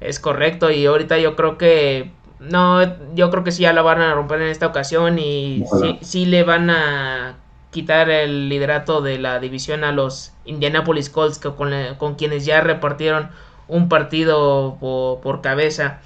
[0.00, 4.00] Es correcto, y ahorita yo creo que no, yo creo que sí ya la van
[4.00, 5.64] a romper en esta ocasión y
[6.02, 7.36] sí, le van a
[7.70, 12.60] quitar el liderato de la división a los Indianapolis Colts que con, con quienes ya
[12.60, 13.30] repartieron
[13.68, 16.00] un partido por, por cabeza.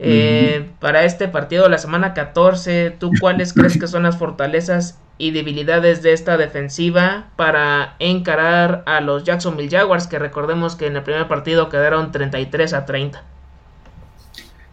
[0.00, 5.00] Eh, para este partido de la semana 14, ¿tú cuáles crees que son las fortalezas
[5.18, 10.96] y debilidades de esta defensiva para encarar a los Jacksonville Jaguars, que recordemos que en
[10.96, 13.24] el primer partido quedaron 33 a 30?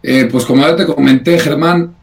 [0.02, 1.94] Eh, pues como ya te comenté, Germán,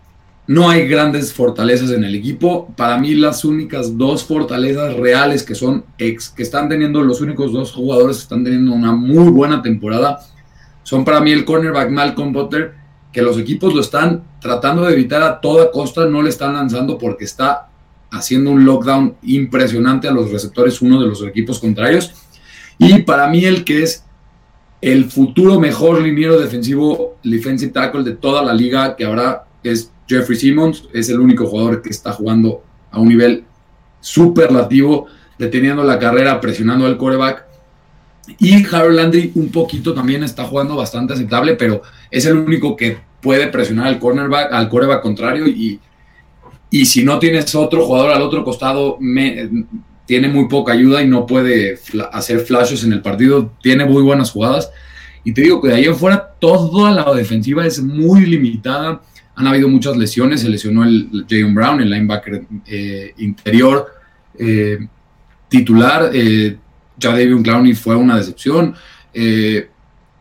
[0.45, 2.73] no hay grandes fortalezas en el equipo.
[2.75, 7.53] Para mí las únicas dos fortalezas reales que son ex, que están teniendo los únicos
[7.53, 10.19] dos jugadores que están teniendo una muy buena temporada,
[10.84, 15.21] son para mí el cornerback Malcolm Butler que los equipos lo están tratando de evitar
[15.21, 17.69] a toda costa, no le están lanzando porque está
[18.12, 22.12] haciendo un lockdown impresionante a los receptores, uno de los equipos contrarios.
[22.79, 24.03] Y para mí el que es
[24.84, 30.38] el futuro mejor liniero defensivo, defensive tackle de toda la liga, que ahora es Jeffrey
[30.38, 33.46] Simmons, es el único jugador que está jugando a un nivel
[34.02, 35.08] superlativo,
[35.39, 37.46] deteniendo la carrera, presionando al coreback
[38.39, 42.98] y Harold Landry un poquito también está jugando bastante aceptable, pero es el único que
[43.22, 45.48] puede presionar al cornerback, al coreback contrario.
[45.48, 45.80] Y,
[46.69, 48.98] y si no tienes otro jugador al otro costado,
[50.05, 51.79] tiene muy poca ayuda y no puede
[52.11, 54.71] hacer flashes en el partido, tiene muy buenas jugadas.
[55.23, 59.01] Y te digo que de ahí en fuera toda la defensiva es muy limitada.
[59.35, 63.87] Han habido muchas lesiones, se lesionó el Jayon Brown, el linebacker eh, interior
[64.37, 64.79] eh,
[65.47, 66.11] titular.
[66.13, 66.57] Eh,
[66.97, 68.75] ya David Clowney fue una decepción.
[69.13, 69.69] Eh,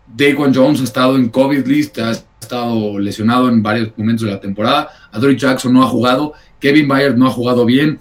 [0.06, 4.40] Daquan Jones ha estado en COVID list, ha estado lesionado en varios momentos de la
[4.40, 4.90] temporada.
[5.10, 6.34] Adoree Jackson no ha jugado.
[6.60, 7.98] Kevin Byard no ha jugado bien.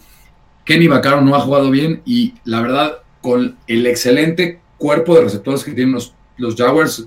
[0.65, 2.02] Kenny Vaccaro no ha jugado bien.
[2.06, 7.05] Y la verdad, con el excelente cuerpo de receptores que tienen los, los Jaguars,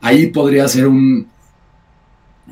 [0.00, 1.28] ahí podría ser un,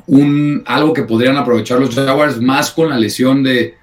[0.07, 3.75] un, algo que podrían aprovechar los Jaguars, más con la lesión de,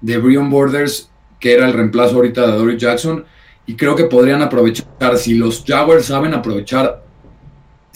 [0.00, 1.10] de Brian Borders,
[1.40, 3.24] que era el reemplazo ahorita de Adoree Jackson
[3.66, 7.02] y creo que podrían aprovechar, si los Jaguars saben aprovechar,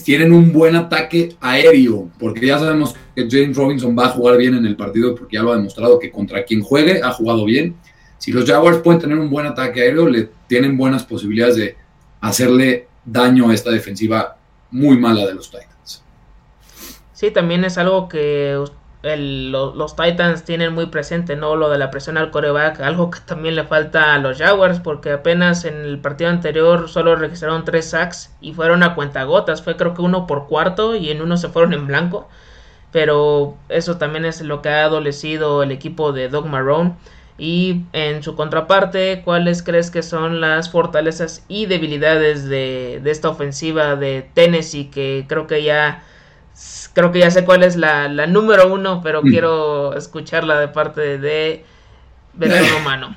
[0.03, 4.55] tienen un buen ataque aéreo, porque ya sabemos que James Robinson va a jugar bien
[4.55, 7.77] en el partido, porque ya lo ha demostrado que contra quien juegue ha jugado bien.
[8.19, 11.77] Si los Jaguars pueden tener un buen ataque aéreo, le tienen buenas posibilidades de
[12.21, 14.37] hacerle daño a esta defensiva
[14.71, 16.03] muy mala de los Titans.
[17.13, 18.63] Sí, también es algo que
[19.03, 21.55] los Titans tienen muy presente, ¿no?
[21.55, 25.13] Lo de la presión al coreback, algo que también le falta a los Jaguars, porque
[25.13, 29.95] apenas en el partido anterior solo registraron tres sacks y fueron a cuentagotas, fue creo
[29.95, 32.29] que uno por cuarto y en uno se fueron en blanco.
[32.91, 36.95] pero eso también es lo que ha adolecido el equipo de Doug Marrone.
[37.41, 43.95] Y en su contraparte, ¿cuáles crees que son las fortalezas y debilidades de, esta ofensiva
[43.95, 44.87] de Tennessee?
[44.87, 46.03] Que creo que ya
[46.95, 49.31] creo que ya sé cuál es la, número uno, pero mm.
[49.31, 51.65] quiero escucharla de parte de
[52.35, 53.15] Beto Romano.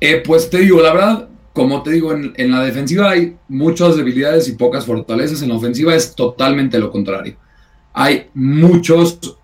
[0.00, 3.96] Eh, pues te digo, la verdad, como te digo, en, en, la defensiva hay muchas
[3.96, 5.42] debilidades y pocas fortalezas.
[5.42, 7.36] En la ofensiva es totalmente lo contrario.
[7.92, 9.38] Hay muchos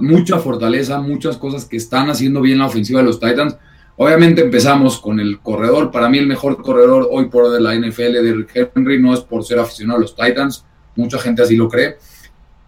[0.00, 3.56] mucha fortaleza, muchas cosas que están haciendo bien la ofensiva de los Titans.
[3.96, 5.90] Obviamente empezamos con el corredor.
[5.90, 9.44] Para mí el mejor corredor hoy por de la NFL, Derrick Henry, no es por
[9.44, 10.64] ser aficionado a los Titans.
[10.96, 11.96] Mucha gente así lo cree.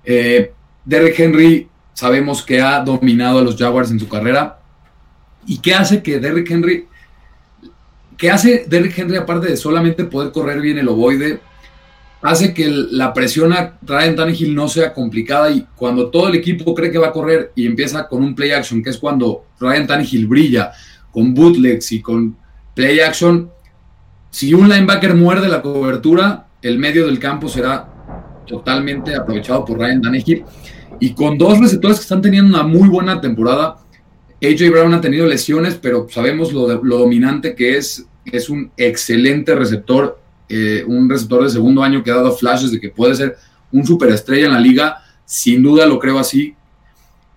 [0.05, 0.53] Eh,
[0.85, 4.61] Derrick Henry sabemos que ha dominado a los Jaguars en su carrera.
[5.47, 6.87] ¿Y qué hace que Derrick Henry...
[8.17, 11.41] ¿Qué hace Derrick Henry aparte de solamente poder correr bien el ovoide?
[12.23, 16.75] Hace que la presión a Ryan Tannehill no sea complicada y cuando todo el equipo
[16.75, 19.87] cree que va a correr y empieza con un play action, que es cuando Ryan
[19.87, 20.73] Tannehill brilla
[21.13, 22.37] con bootlegs y con
[22.75, 23.51] play action,
[24.31, 27.89] si un linebacker muerde la cobertura, el medio del campo será
[28.47, 30.45] totalmente aprovechado por Ryan Tannehill.
[31.01, 33.77] Y con dos receptores que están teniendo una muy buena temporada,
[34.43, 38.07] AJ Brown ha tenido lesiones, pero sabemos lo, lo dominante que es.
[38.25, 42.81] Es un excelente receptor eh, un receptor de segundo año que ha dado flashes de
[42.81, 43.37] que puede ser
[43.71, 46.55] un superestrella en la liga, sin duda lo creo así.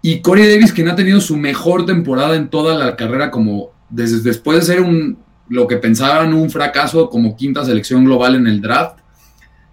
[0.02, 4.22] Y Corey Davis, quien ha tenido su mejor temporada en toda la carrera, como desde
[4.22, 5.18] después de ser un,
[5.50, 9.00] lo que pensaban un fracaso como quinta selección global en el draft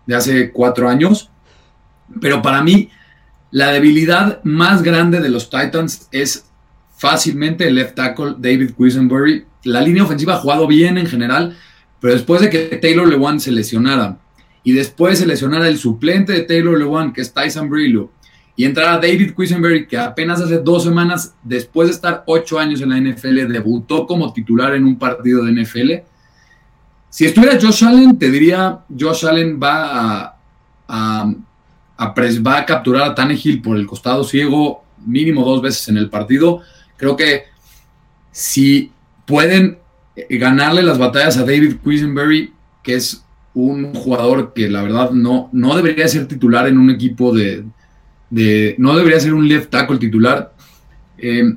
[0.07, 1.31] de hace cuatro años.
[2.21, 2.91] Pero para mí,
[3.51, 6.47] la debilidad más grande de los Titans es
[6.97, 9.47] fácilmente el left tackle David Quisenberry.
[9.65, 11.57] La línea ofensiva ha jugado bien en general,
[12.01, 14.19] pero después de que Taylor Lewan se lesionara
[14.63, 18.11] y después se lesionara el suplente de Taylor Lewan, que es Tyson Brillo,
[18.55, 22.91] y entrara David Quisenberry, que apenas hace dos semanas, después de estar ocho años en
[22.91, 25.93] la NFL, debutó como titular en un partido de NFL.
[27.09, 30.37] Si estuviera Josh Allen, te diría, Josh Allen va a,
[30.89, 31.35] a,
[31.97, 36.61] va a capturar a Tannehill por el costado ciego mínimo dos veces en el partido.
[36.97, 37.45] Creo que
[38.33, 38.91] si
[39.25, 39.79] pueden
[40.31, 42.53] ganarle las batallas a David Quisenberry,
[42.83, 47.35] que es un jugador que la verdad no, no debería ser titular en un equipo
[47.35, 47.65] de,
[48.79, 50.55] no debería ser un left tackle titular.
[51.17, 51.55] Eh,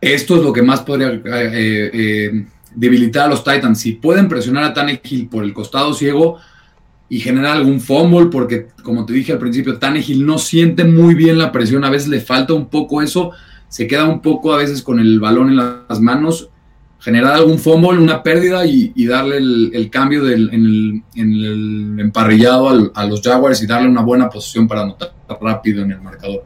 [0.00, 3.80] esto es lo que más podría eh, debilitar a los Titans.
[3.80, 6.38] Si pueden presionar a Tannehill por el costado ciego
[7.08, 11.38] y generar algún fumble, porque como te dije al principio, Tannehill no siente muy bien
[11.38, 13.30] la presión, a veces le falta un poco eso,
[13.68, 16.50] se queda un poco a veces con el balón en las manos
[17.04, 23.20] generar algún fumble, una pérdida y, darle el, cambio del, en, el, emparrillado a los
[23.20, 26.44] Jaguars y darle una buena posición para anotar rápido en el marcador.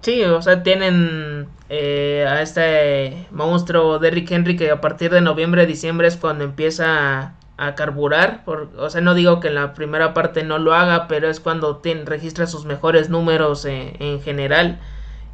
[0.00, 5.66] Sí, o sea, tienen eh, a este monstruo Derrick Henry que a partir de noviembre,
[5.66, 8.44] diciembre es cuando empieza a, carburar.
[8.46, 11.82] o sea, no digo que en la primera parte no lo haga, pero es cuando
[12.04, 14.78] registra sus mejores números en general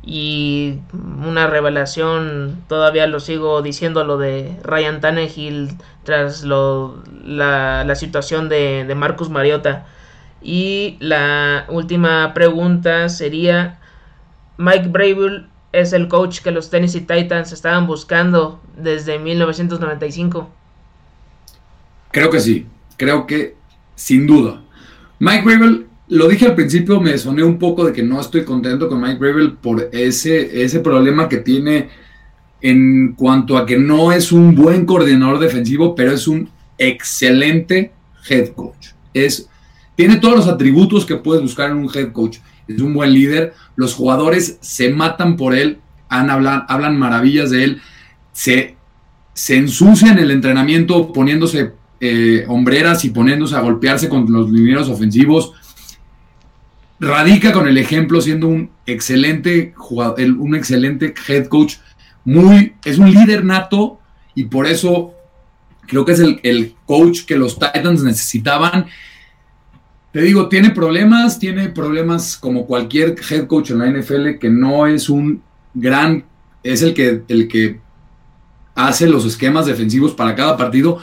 [0.02, 5.70] y una revelación, todavía lo sigo diciendo lo de Ryan Tannehill
[6.04, 9.86] tras lo, la, situación de, Marcus Mariota.
[10.40, 13.80] Y la última pregunta sería,
[14.58, 20.48] Mike Brable es el coach que los Tennessee Titans estaban buscando desde 1995.
[22.12, 22.66] Creo que sí,
[22.96, 23.56] creo que
[23.96, 24.62] sin duda.
[25.18, 28.88] Mike Brable lo dije al principio, me soné un poco de que no estoy contento
[28.88, 31.88] con Mike Gravel por ese, ese problema que tiene
[32.60, 36.48] en cuanto a que no es un buen coordinador defensivo, pero es un
[36.78, 37.92] excelente
[38.28, 38.88] head coach.
[39.12, 39.48] Es,
[39.96, 42.38] tiene todos los atributos que puedes buscar en un head coach.
[42.68, 45.78] Es un buen líder, los jugadores se matan por él,
[46.08, 47.82] han, hablan, hablan maravillas de él,
[48.32, 48.76] se,
[49.32, 55.52] se ensucian el entrenamiento poniéndose eh, hombreras y poniéndose a golpearse con los linieros ofensivos
[56.98, 61.76] radica con el ejemplo siendo un excelente jugador, un excelente head coach,
[62.24, 64.00] muy, es un líder nato
[64.34, 65.14] y por eso
[65.86, 68.86] creo que es el, coach que los Titans necesitaban.
[70.12, 74.86] Te digo, tiene problemas, tiene problemas como cualquier head coach en la NFL que no
[74.86, 75.42] es un
[75.74, 76.24] gran,
[76.62, 77.80] es el que, el que
[78.74, 80.98] hace los esquemas defensivos para cada partido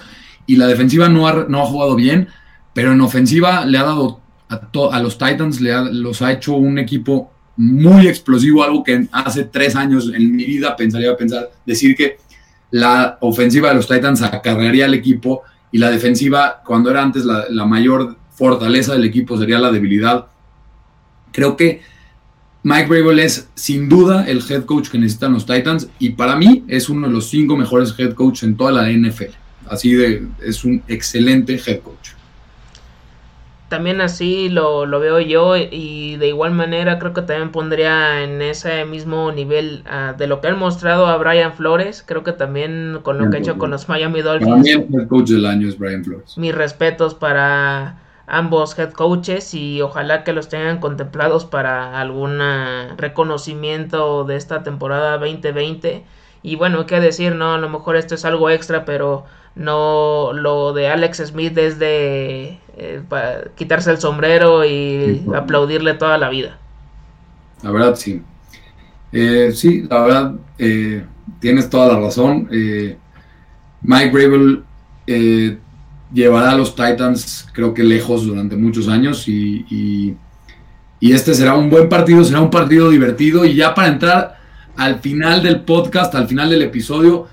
[0.45, 2.27] y la defensiva no ha, no ha jugado bien,
[2.73, 7.31] pero en ofensiva le ha dado a, los Titans le los ha hecho un equipo
[7.55, 12.17] muy explosivo, algo que hace tres años en mi vida pensaría pensar, decir que
[12.71, 17.65] la ofensiva de los Titans acarrearía al equipo y la defensiva, cuando era antes la,
[17.65, 20.27] mayor fortaleza del equipo, sería la debilidad.
[21.31, 21.81] Creo que
[22.63, 26.63] Mike Rabel es sin duda el head coach que necesitan los Titans y para mí
[26.67, 29.33] es uno de los cinco mejores head coaches en toda la NFL.
[29.67, 32.11] Así de, es un excelente head coach.
[33.73, 38.85] También así lo, veo yo y de igual manera creo que también pondría en ese
[38.85, 42.03] mismo nivel ah, de lo que han mostrado a Brian Flores.
[42.05, 44.51] Creo que también con lo que ha hecho con los Miami Dolphins.
[44.51, 46.37] También el coach del año es Brian Flores.
[46.37, 47.97] Mis respetos para
[48.27, 52.37] ambos head coaches y ojalá que los tengan contemplados para algún
[52.95, 56.03] reconocimiento de esta temporada 2020.
[56.43, 57.53] Y bueno, qué decir, ¿no?
[57.53, 59.25] A lo mejor esto es algo extra, pero
[59.55, 63.01] no lo de Alex Smith es de eh,
[63.55, 66.57] quitarse el sombrero y aplaudirle toda la vida.
[67.61, 68.21] La verdad, sí.
[69.11, 71.05] Eh, sí, la verdad, eh,
[71.39, 72.49] tienes toda la razón.
[73.81, 74.63] Mike Gravel
[76.11, 80.17] llevará a los Titans, creo que lejos durante muchos años y, y,
[81.11, 84.42] este será un buen partido, será un partido divertido y ya para entrar
[84.75, 87.27] al final del podcast, al final del episodio,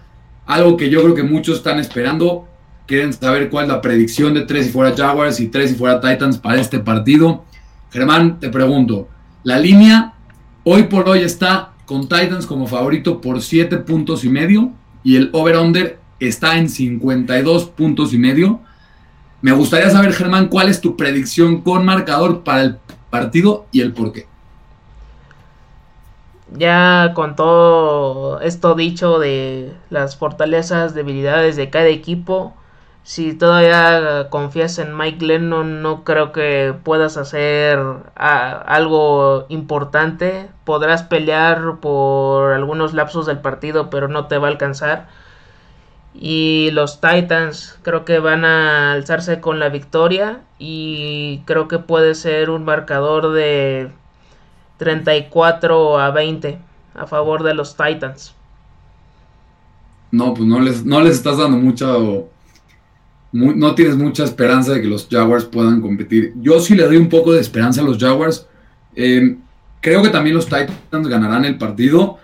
[0.47, 2.49] algo que yo creo que muchos están esperando,
[2.87, 6.01] quieren saber cuál es la predicción de tres y fuera Jaguars y tres y fuera
[6.01, 7.45] Titans para este partido.
[7.91, 9.09] Germán, te pregunto,
[9.43, 10.15] la línea
[10.65, 14.73] hoy por hoy está con Titans como favorito por 7 puntos y medio
[15.03, 18.61] y el over-under está en 52 puntos y medio.
[19.43, 22.77] Me gustaría saber, Germán, cuál es tu predicción con marcador para el
[23.11, 24.30] partido y el por qué.
[26.53, 32.55] Ya con todo esto dicho de las fortalezas, debilidades de cada equipo,
[33.03, 37.79] si todavía confías en Mike Lennon, no creo que puedas hacer
[38.15, 40.51] algo importante.
[40.65, 45.09] Podrás pelear por algunos lapsos del partido, pero no te va a alcanzar.
[46.15, 52.15] Y los Titans creo que van a alzarse con la victoria y creo que puede
[52.15, 53.91] ser un marcador de
[54.81, 56.59] 34 a 20
[56.95, 58.35] a favor de los Titans.
[60.11, 61.87] No, pues no les, no les estás dando mucha...
[63.31, 66.33] no tienes mucha esperanza de que los Jaguars puedan competir.
[66.41, 68.49] Yo sí le doy un poco de esperanza a los Jaguars.
[68.97, 69.37] Eh,
[69.81, 72.19] creo que también los Titans ganarán el partido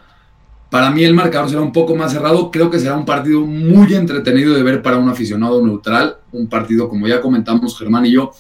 [0.71, 2.51] para mí el marcador será un poco más cerrado.
[2.51, 6.17] Creo que será un partido muy entretenido de ver para un aficionado neutral.
[6.33, 8.33] Un partido, como ya comentamos Germán y yo,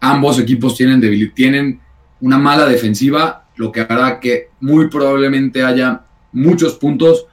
[0.00, 1.00] ambos equipos tienen,
[1.34, 1.80] tienen
[2.20, 7.26] una mala defensiva, lo que hará que muy probablemente haya muchos puntos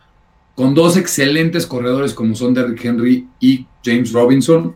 [0.56, 4.76] con dos excelentes corredores como son Derrick Henry y James Robinson.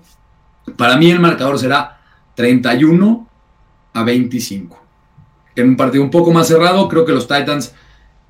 [0.78, 2.00] Para mí el marcador será
[2.36, 3.28] 31
[3.94, 4.82] a 25.
[5.56, 7.76] En un partido un poco más cerrado, creo que los Titans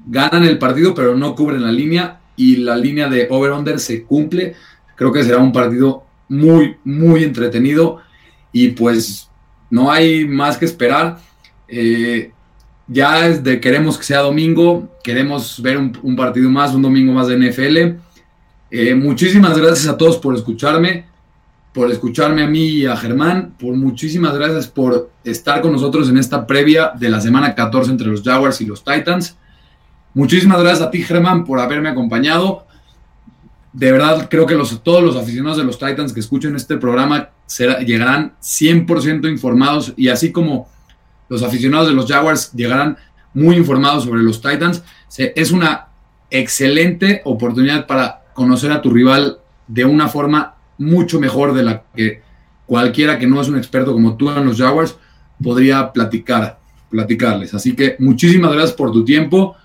[0.05, 4.55] ganan el partido, pero no cubren la línea y la línea de over-under se cumple.
[4.95, 7.99] Creo que será un partido muy, muy entretenido
[8.51, 9.30] y pues
[9.70, 11.20] no hay más que esperar.
[11.68, 12.32] Eh,
[12.94, 17.28] ya es de queremos que sea domingo, queremos ver un, partido más, un domingo más
[17.28, 18.00] de NFL.
[18.70, 21.06] Eh, muchísimas gracias a todos por escucharme,
[21.74, 26.18] por escucharme a mí y a Germán, por muchísimas gracias por estar con nosotros en
[26.18, 29.38] esta previa de la semana 14 entre los Jaguars y los Titans.
[30.14, 32.68] Muchísimas gracias a ti, Germán, por haberme acompañado.
[33.72, 37.32] De verdad, creo que los, todos los aficionados de los Titans que escuchen este programa
[37.84, 40.68] llegarán 100% informados y así como
[41.30, 42.97] los aficionados de los Jaguars llegarán
[43.34, 44.84] muy informados sobre los Titans.
[45.17, 45.88] es una
[46.30, 52.21] excelente oportunidad para conocer a tu rival de una forma mucho mejor de la que
[52.65, 54.97] cualquiera que no es un experto como tú en los Jaguars
[55.41, 56.59] podría platicar,
[56.89, 57.53] platicarles.
[57.53, 59.55] Así que muchísimas gracias por tu tiempo.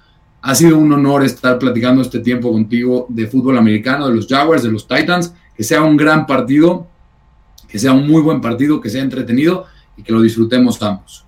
[0.42, 4.62] Ha sido un honor estar platicando este tiempo contigo de fútbol americano, de los Jaguars,
[4.62, 5.34] de los Titans.
[5.56, 6.86] Que sea un gran partido,
[7.68, 11.24] que sea un muy buen partido, que sea entretenido y que lo disfrutemos ambos.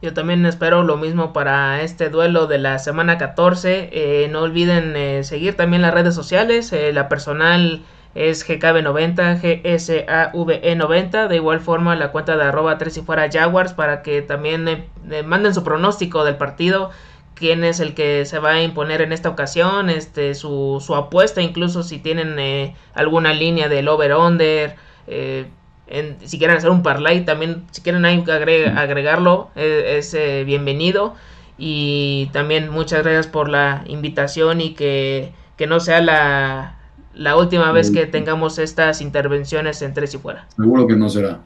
[0.00, 3.90] Yo también espero lo mismo para este duelo de la semana 14.
[3.92, 6.72] Eh, no olviden eh, seguir también las redes sociales.
[6.72, 7.82] Eh, la personal
[8.14, 11.26] es GKB90, GSAVE90.
[11.26, 14.86] De igual forma la cuenta de arroba 3 y fuera Jaguars para que también
[15.26, 16.90] manden su pronóstico del partido
[17.34, 21.84] quién es el que se va a imponer en esta ocasión, este, su, apuesta, incluso
[21.84, 24.74] si tienen alguna línea del over-under,
[26.24, 30.16] si quieren hacer un parlay, también si quieren agregarlo, eh, es
[30.46, 31.14] bienvenido.
[31.58, 36.78] Y también muchas gracias por la invitación y que, que no sea la,
[37.14, 40.46] la última vez que tengamos estas intervenciones en tres y fuera.
[40.54, 41.40] Seguro que no será.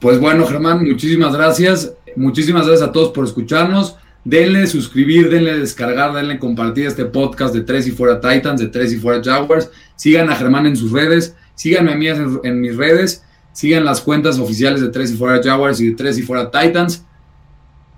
[0.00, 1.92] Pues bueno, Germán, muchísimas gracias.
[2.16, 3.96] Muchísimas gracias a todos por escucharnos.
[4.24, 8.92] Denle suscribir, denle descargar, denle compartir este podcast de Tres y Fuera Titans, de Tres
[8.92, 9.70] y Fuera Jaguars.
[9.94, 13.24] Sigan a Germán en sus redes, síganme a mí en, mis redes.
[13.52, 17.04] Sigan las cuentas oficiales de Tres y Fuera Jaguars y de Tres y Fuera Titans.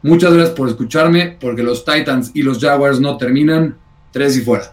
[0.02, 3.76] Muchas gracias por escucharme, porque los Titans y los Jaguars no terminan.
[4.12, 4.72] Tres y Fuera.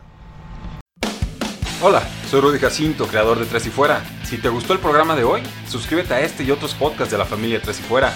[1.81, 4.01] Hola, soy Rudy Jacinto, creador de Tres y Fuera.
[4.23, 7.25] Si te gustó el programa de hoy, suscríbete a este y otros podcasts de la
[7.25, 8.15] familia Tres y Fuera.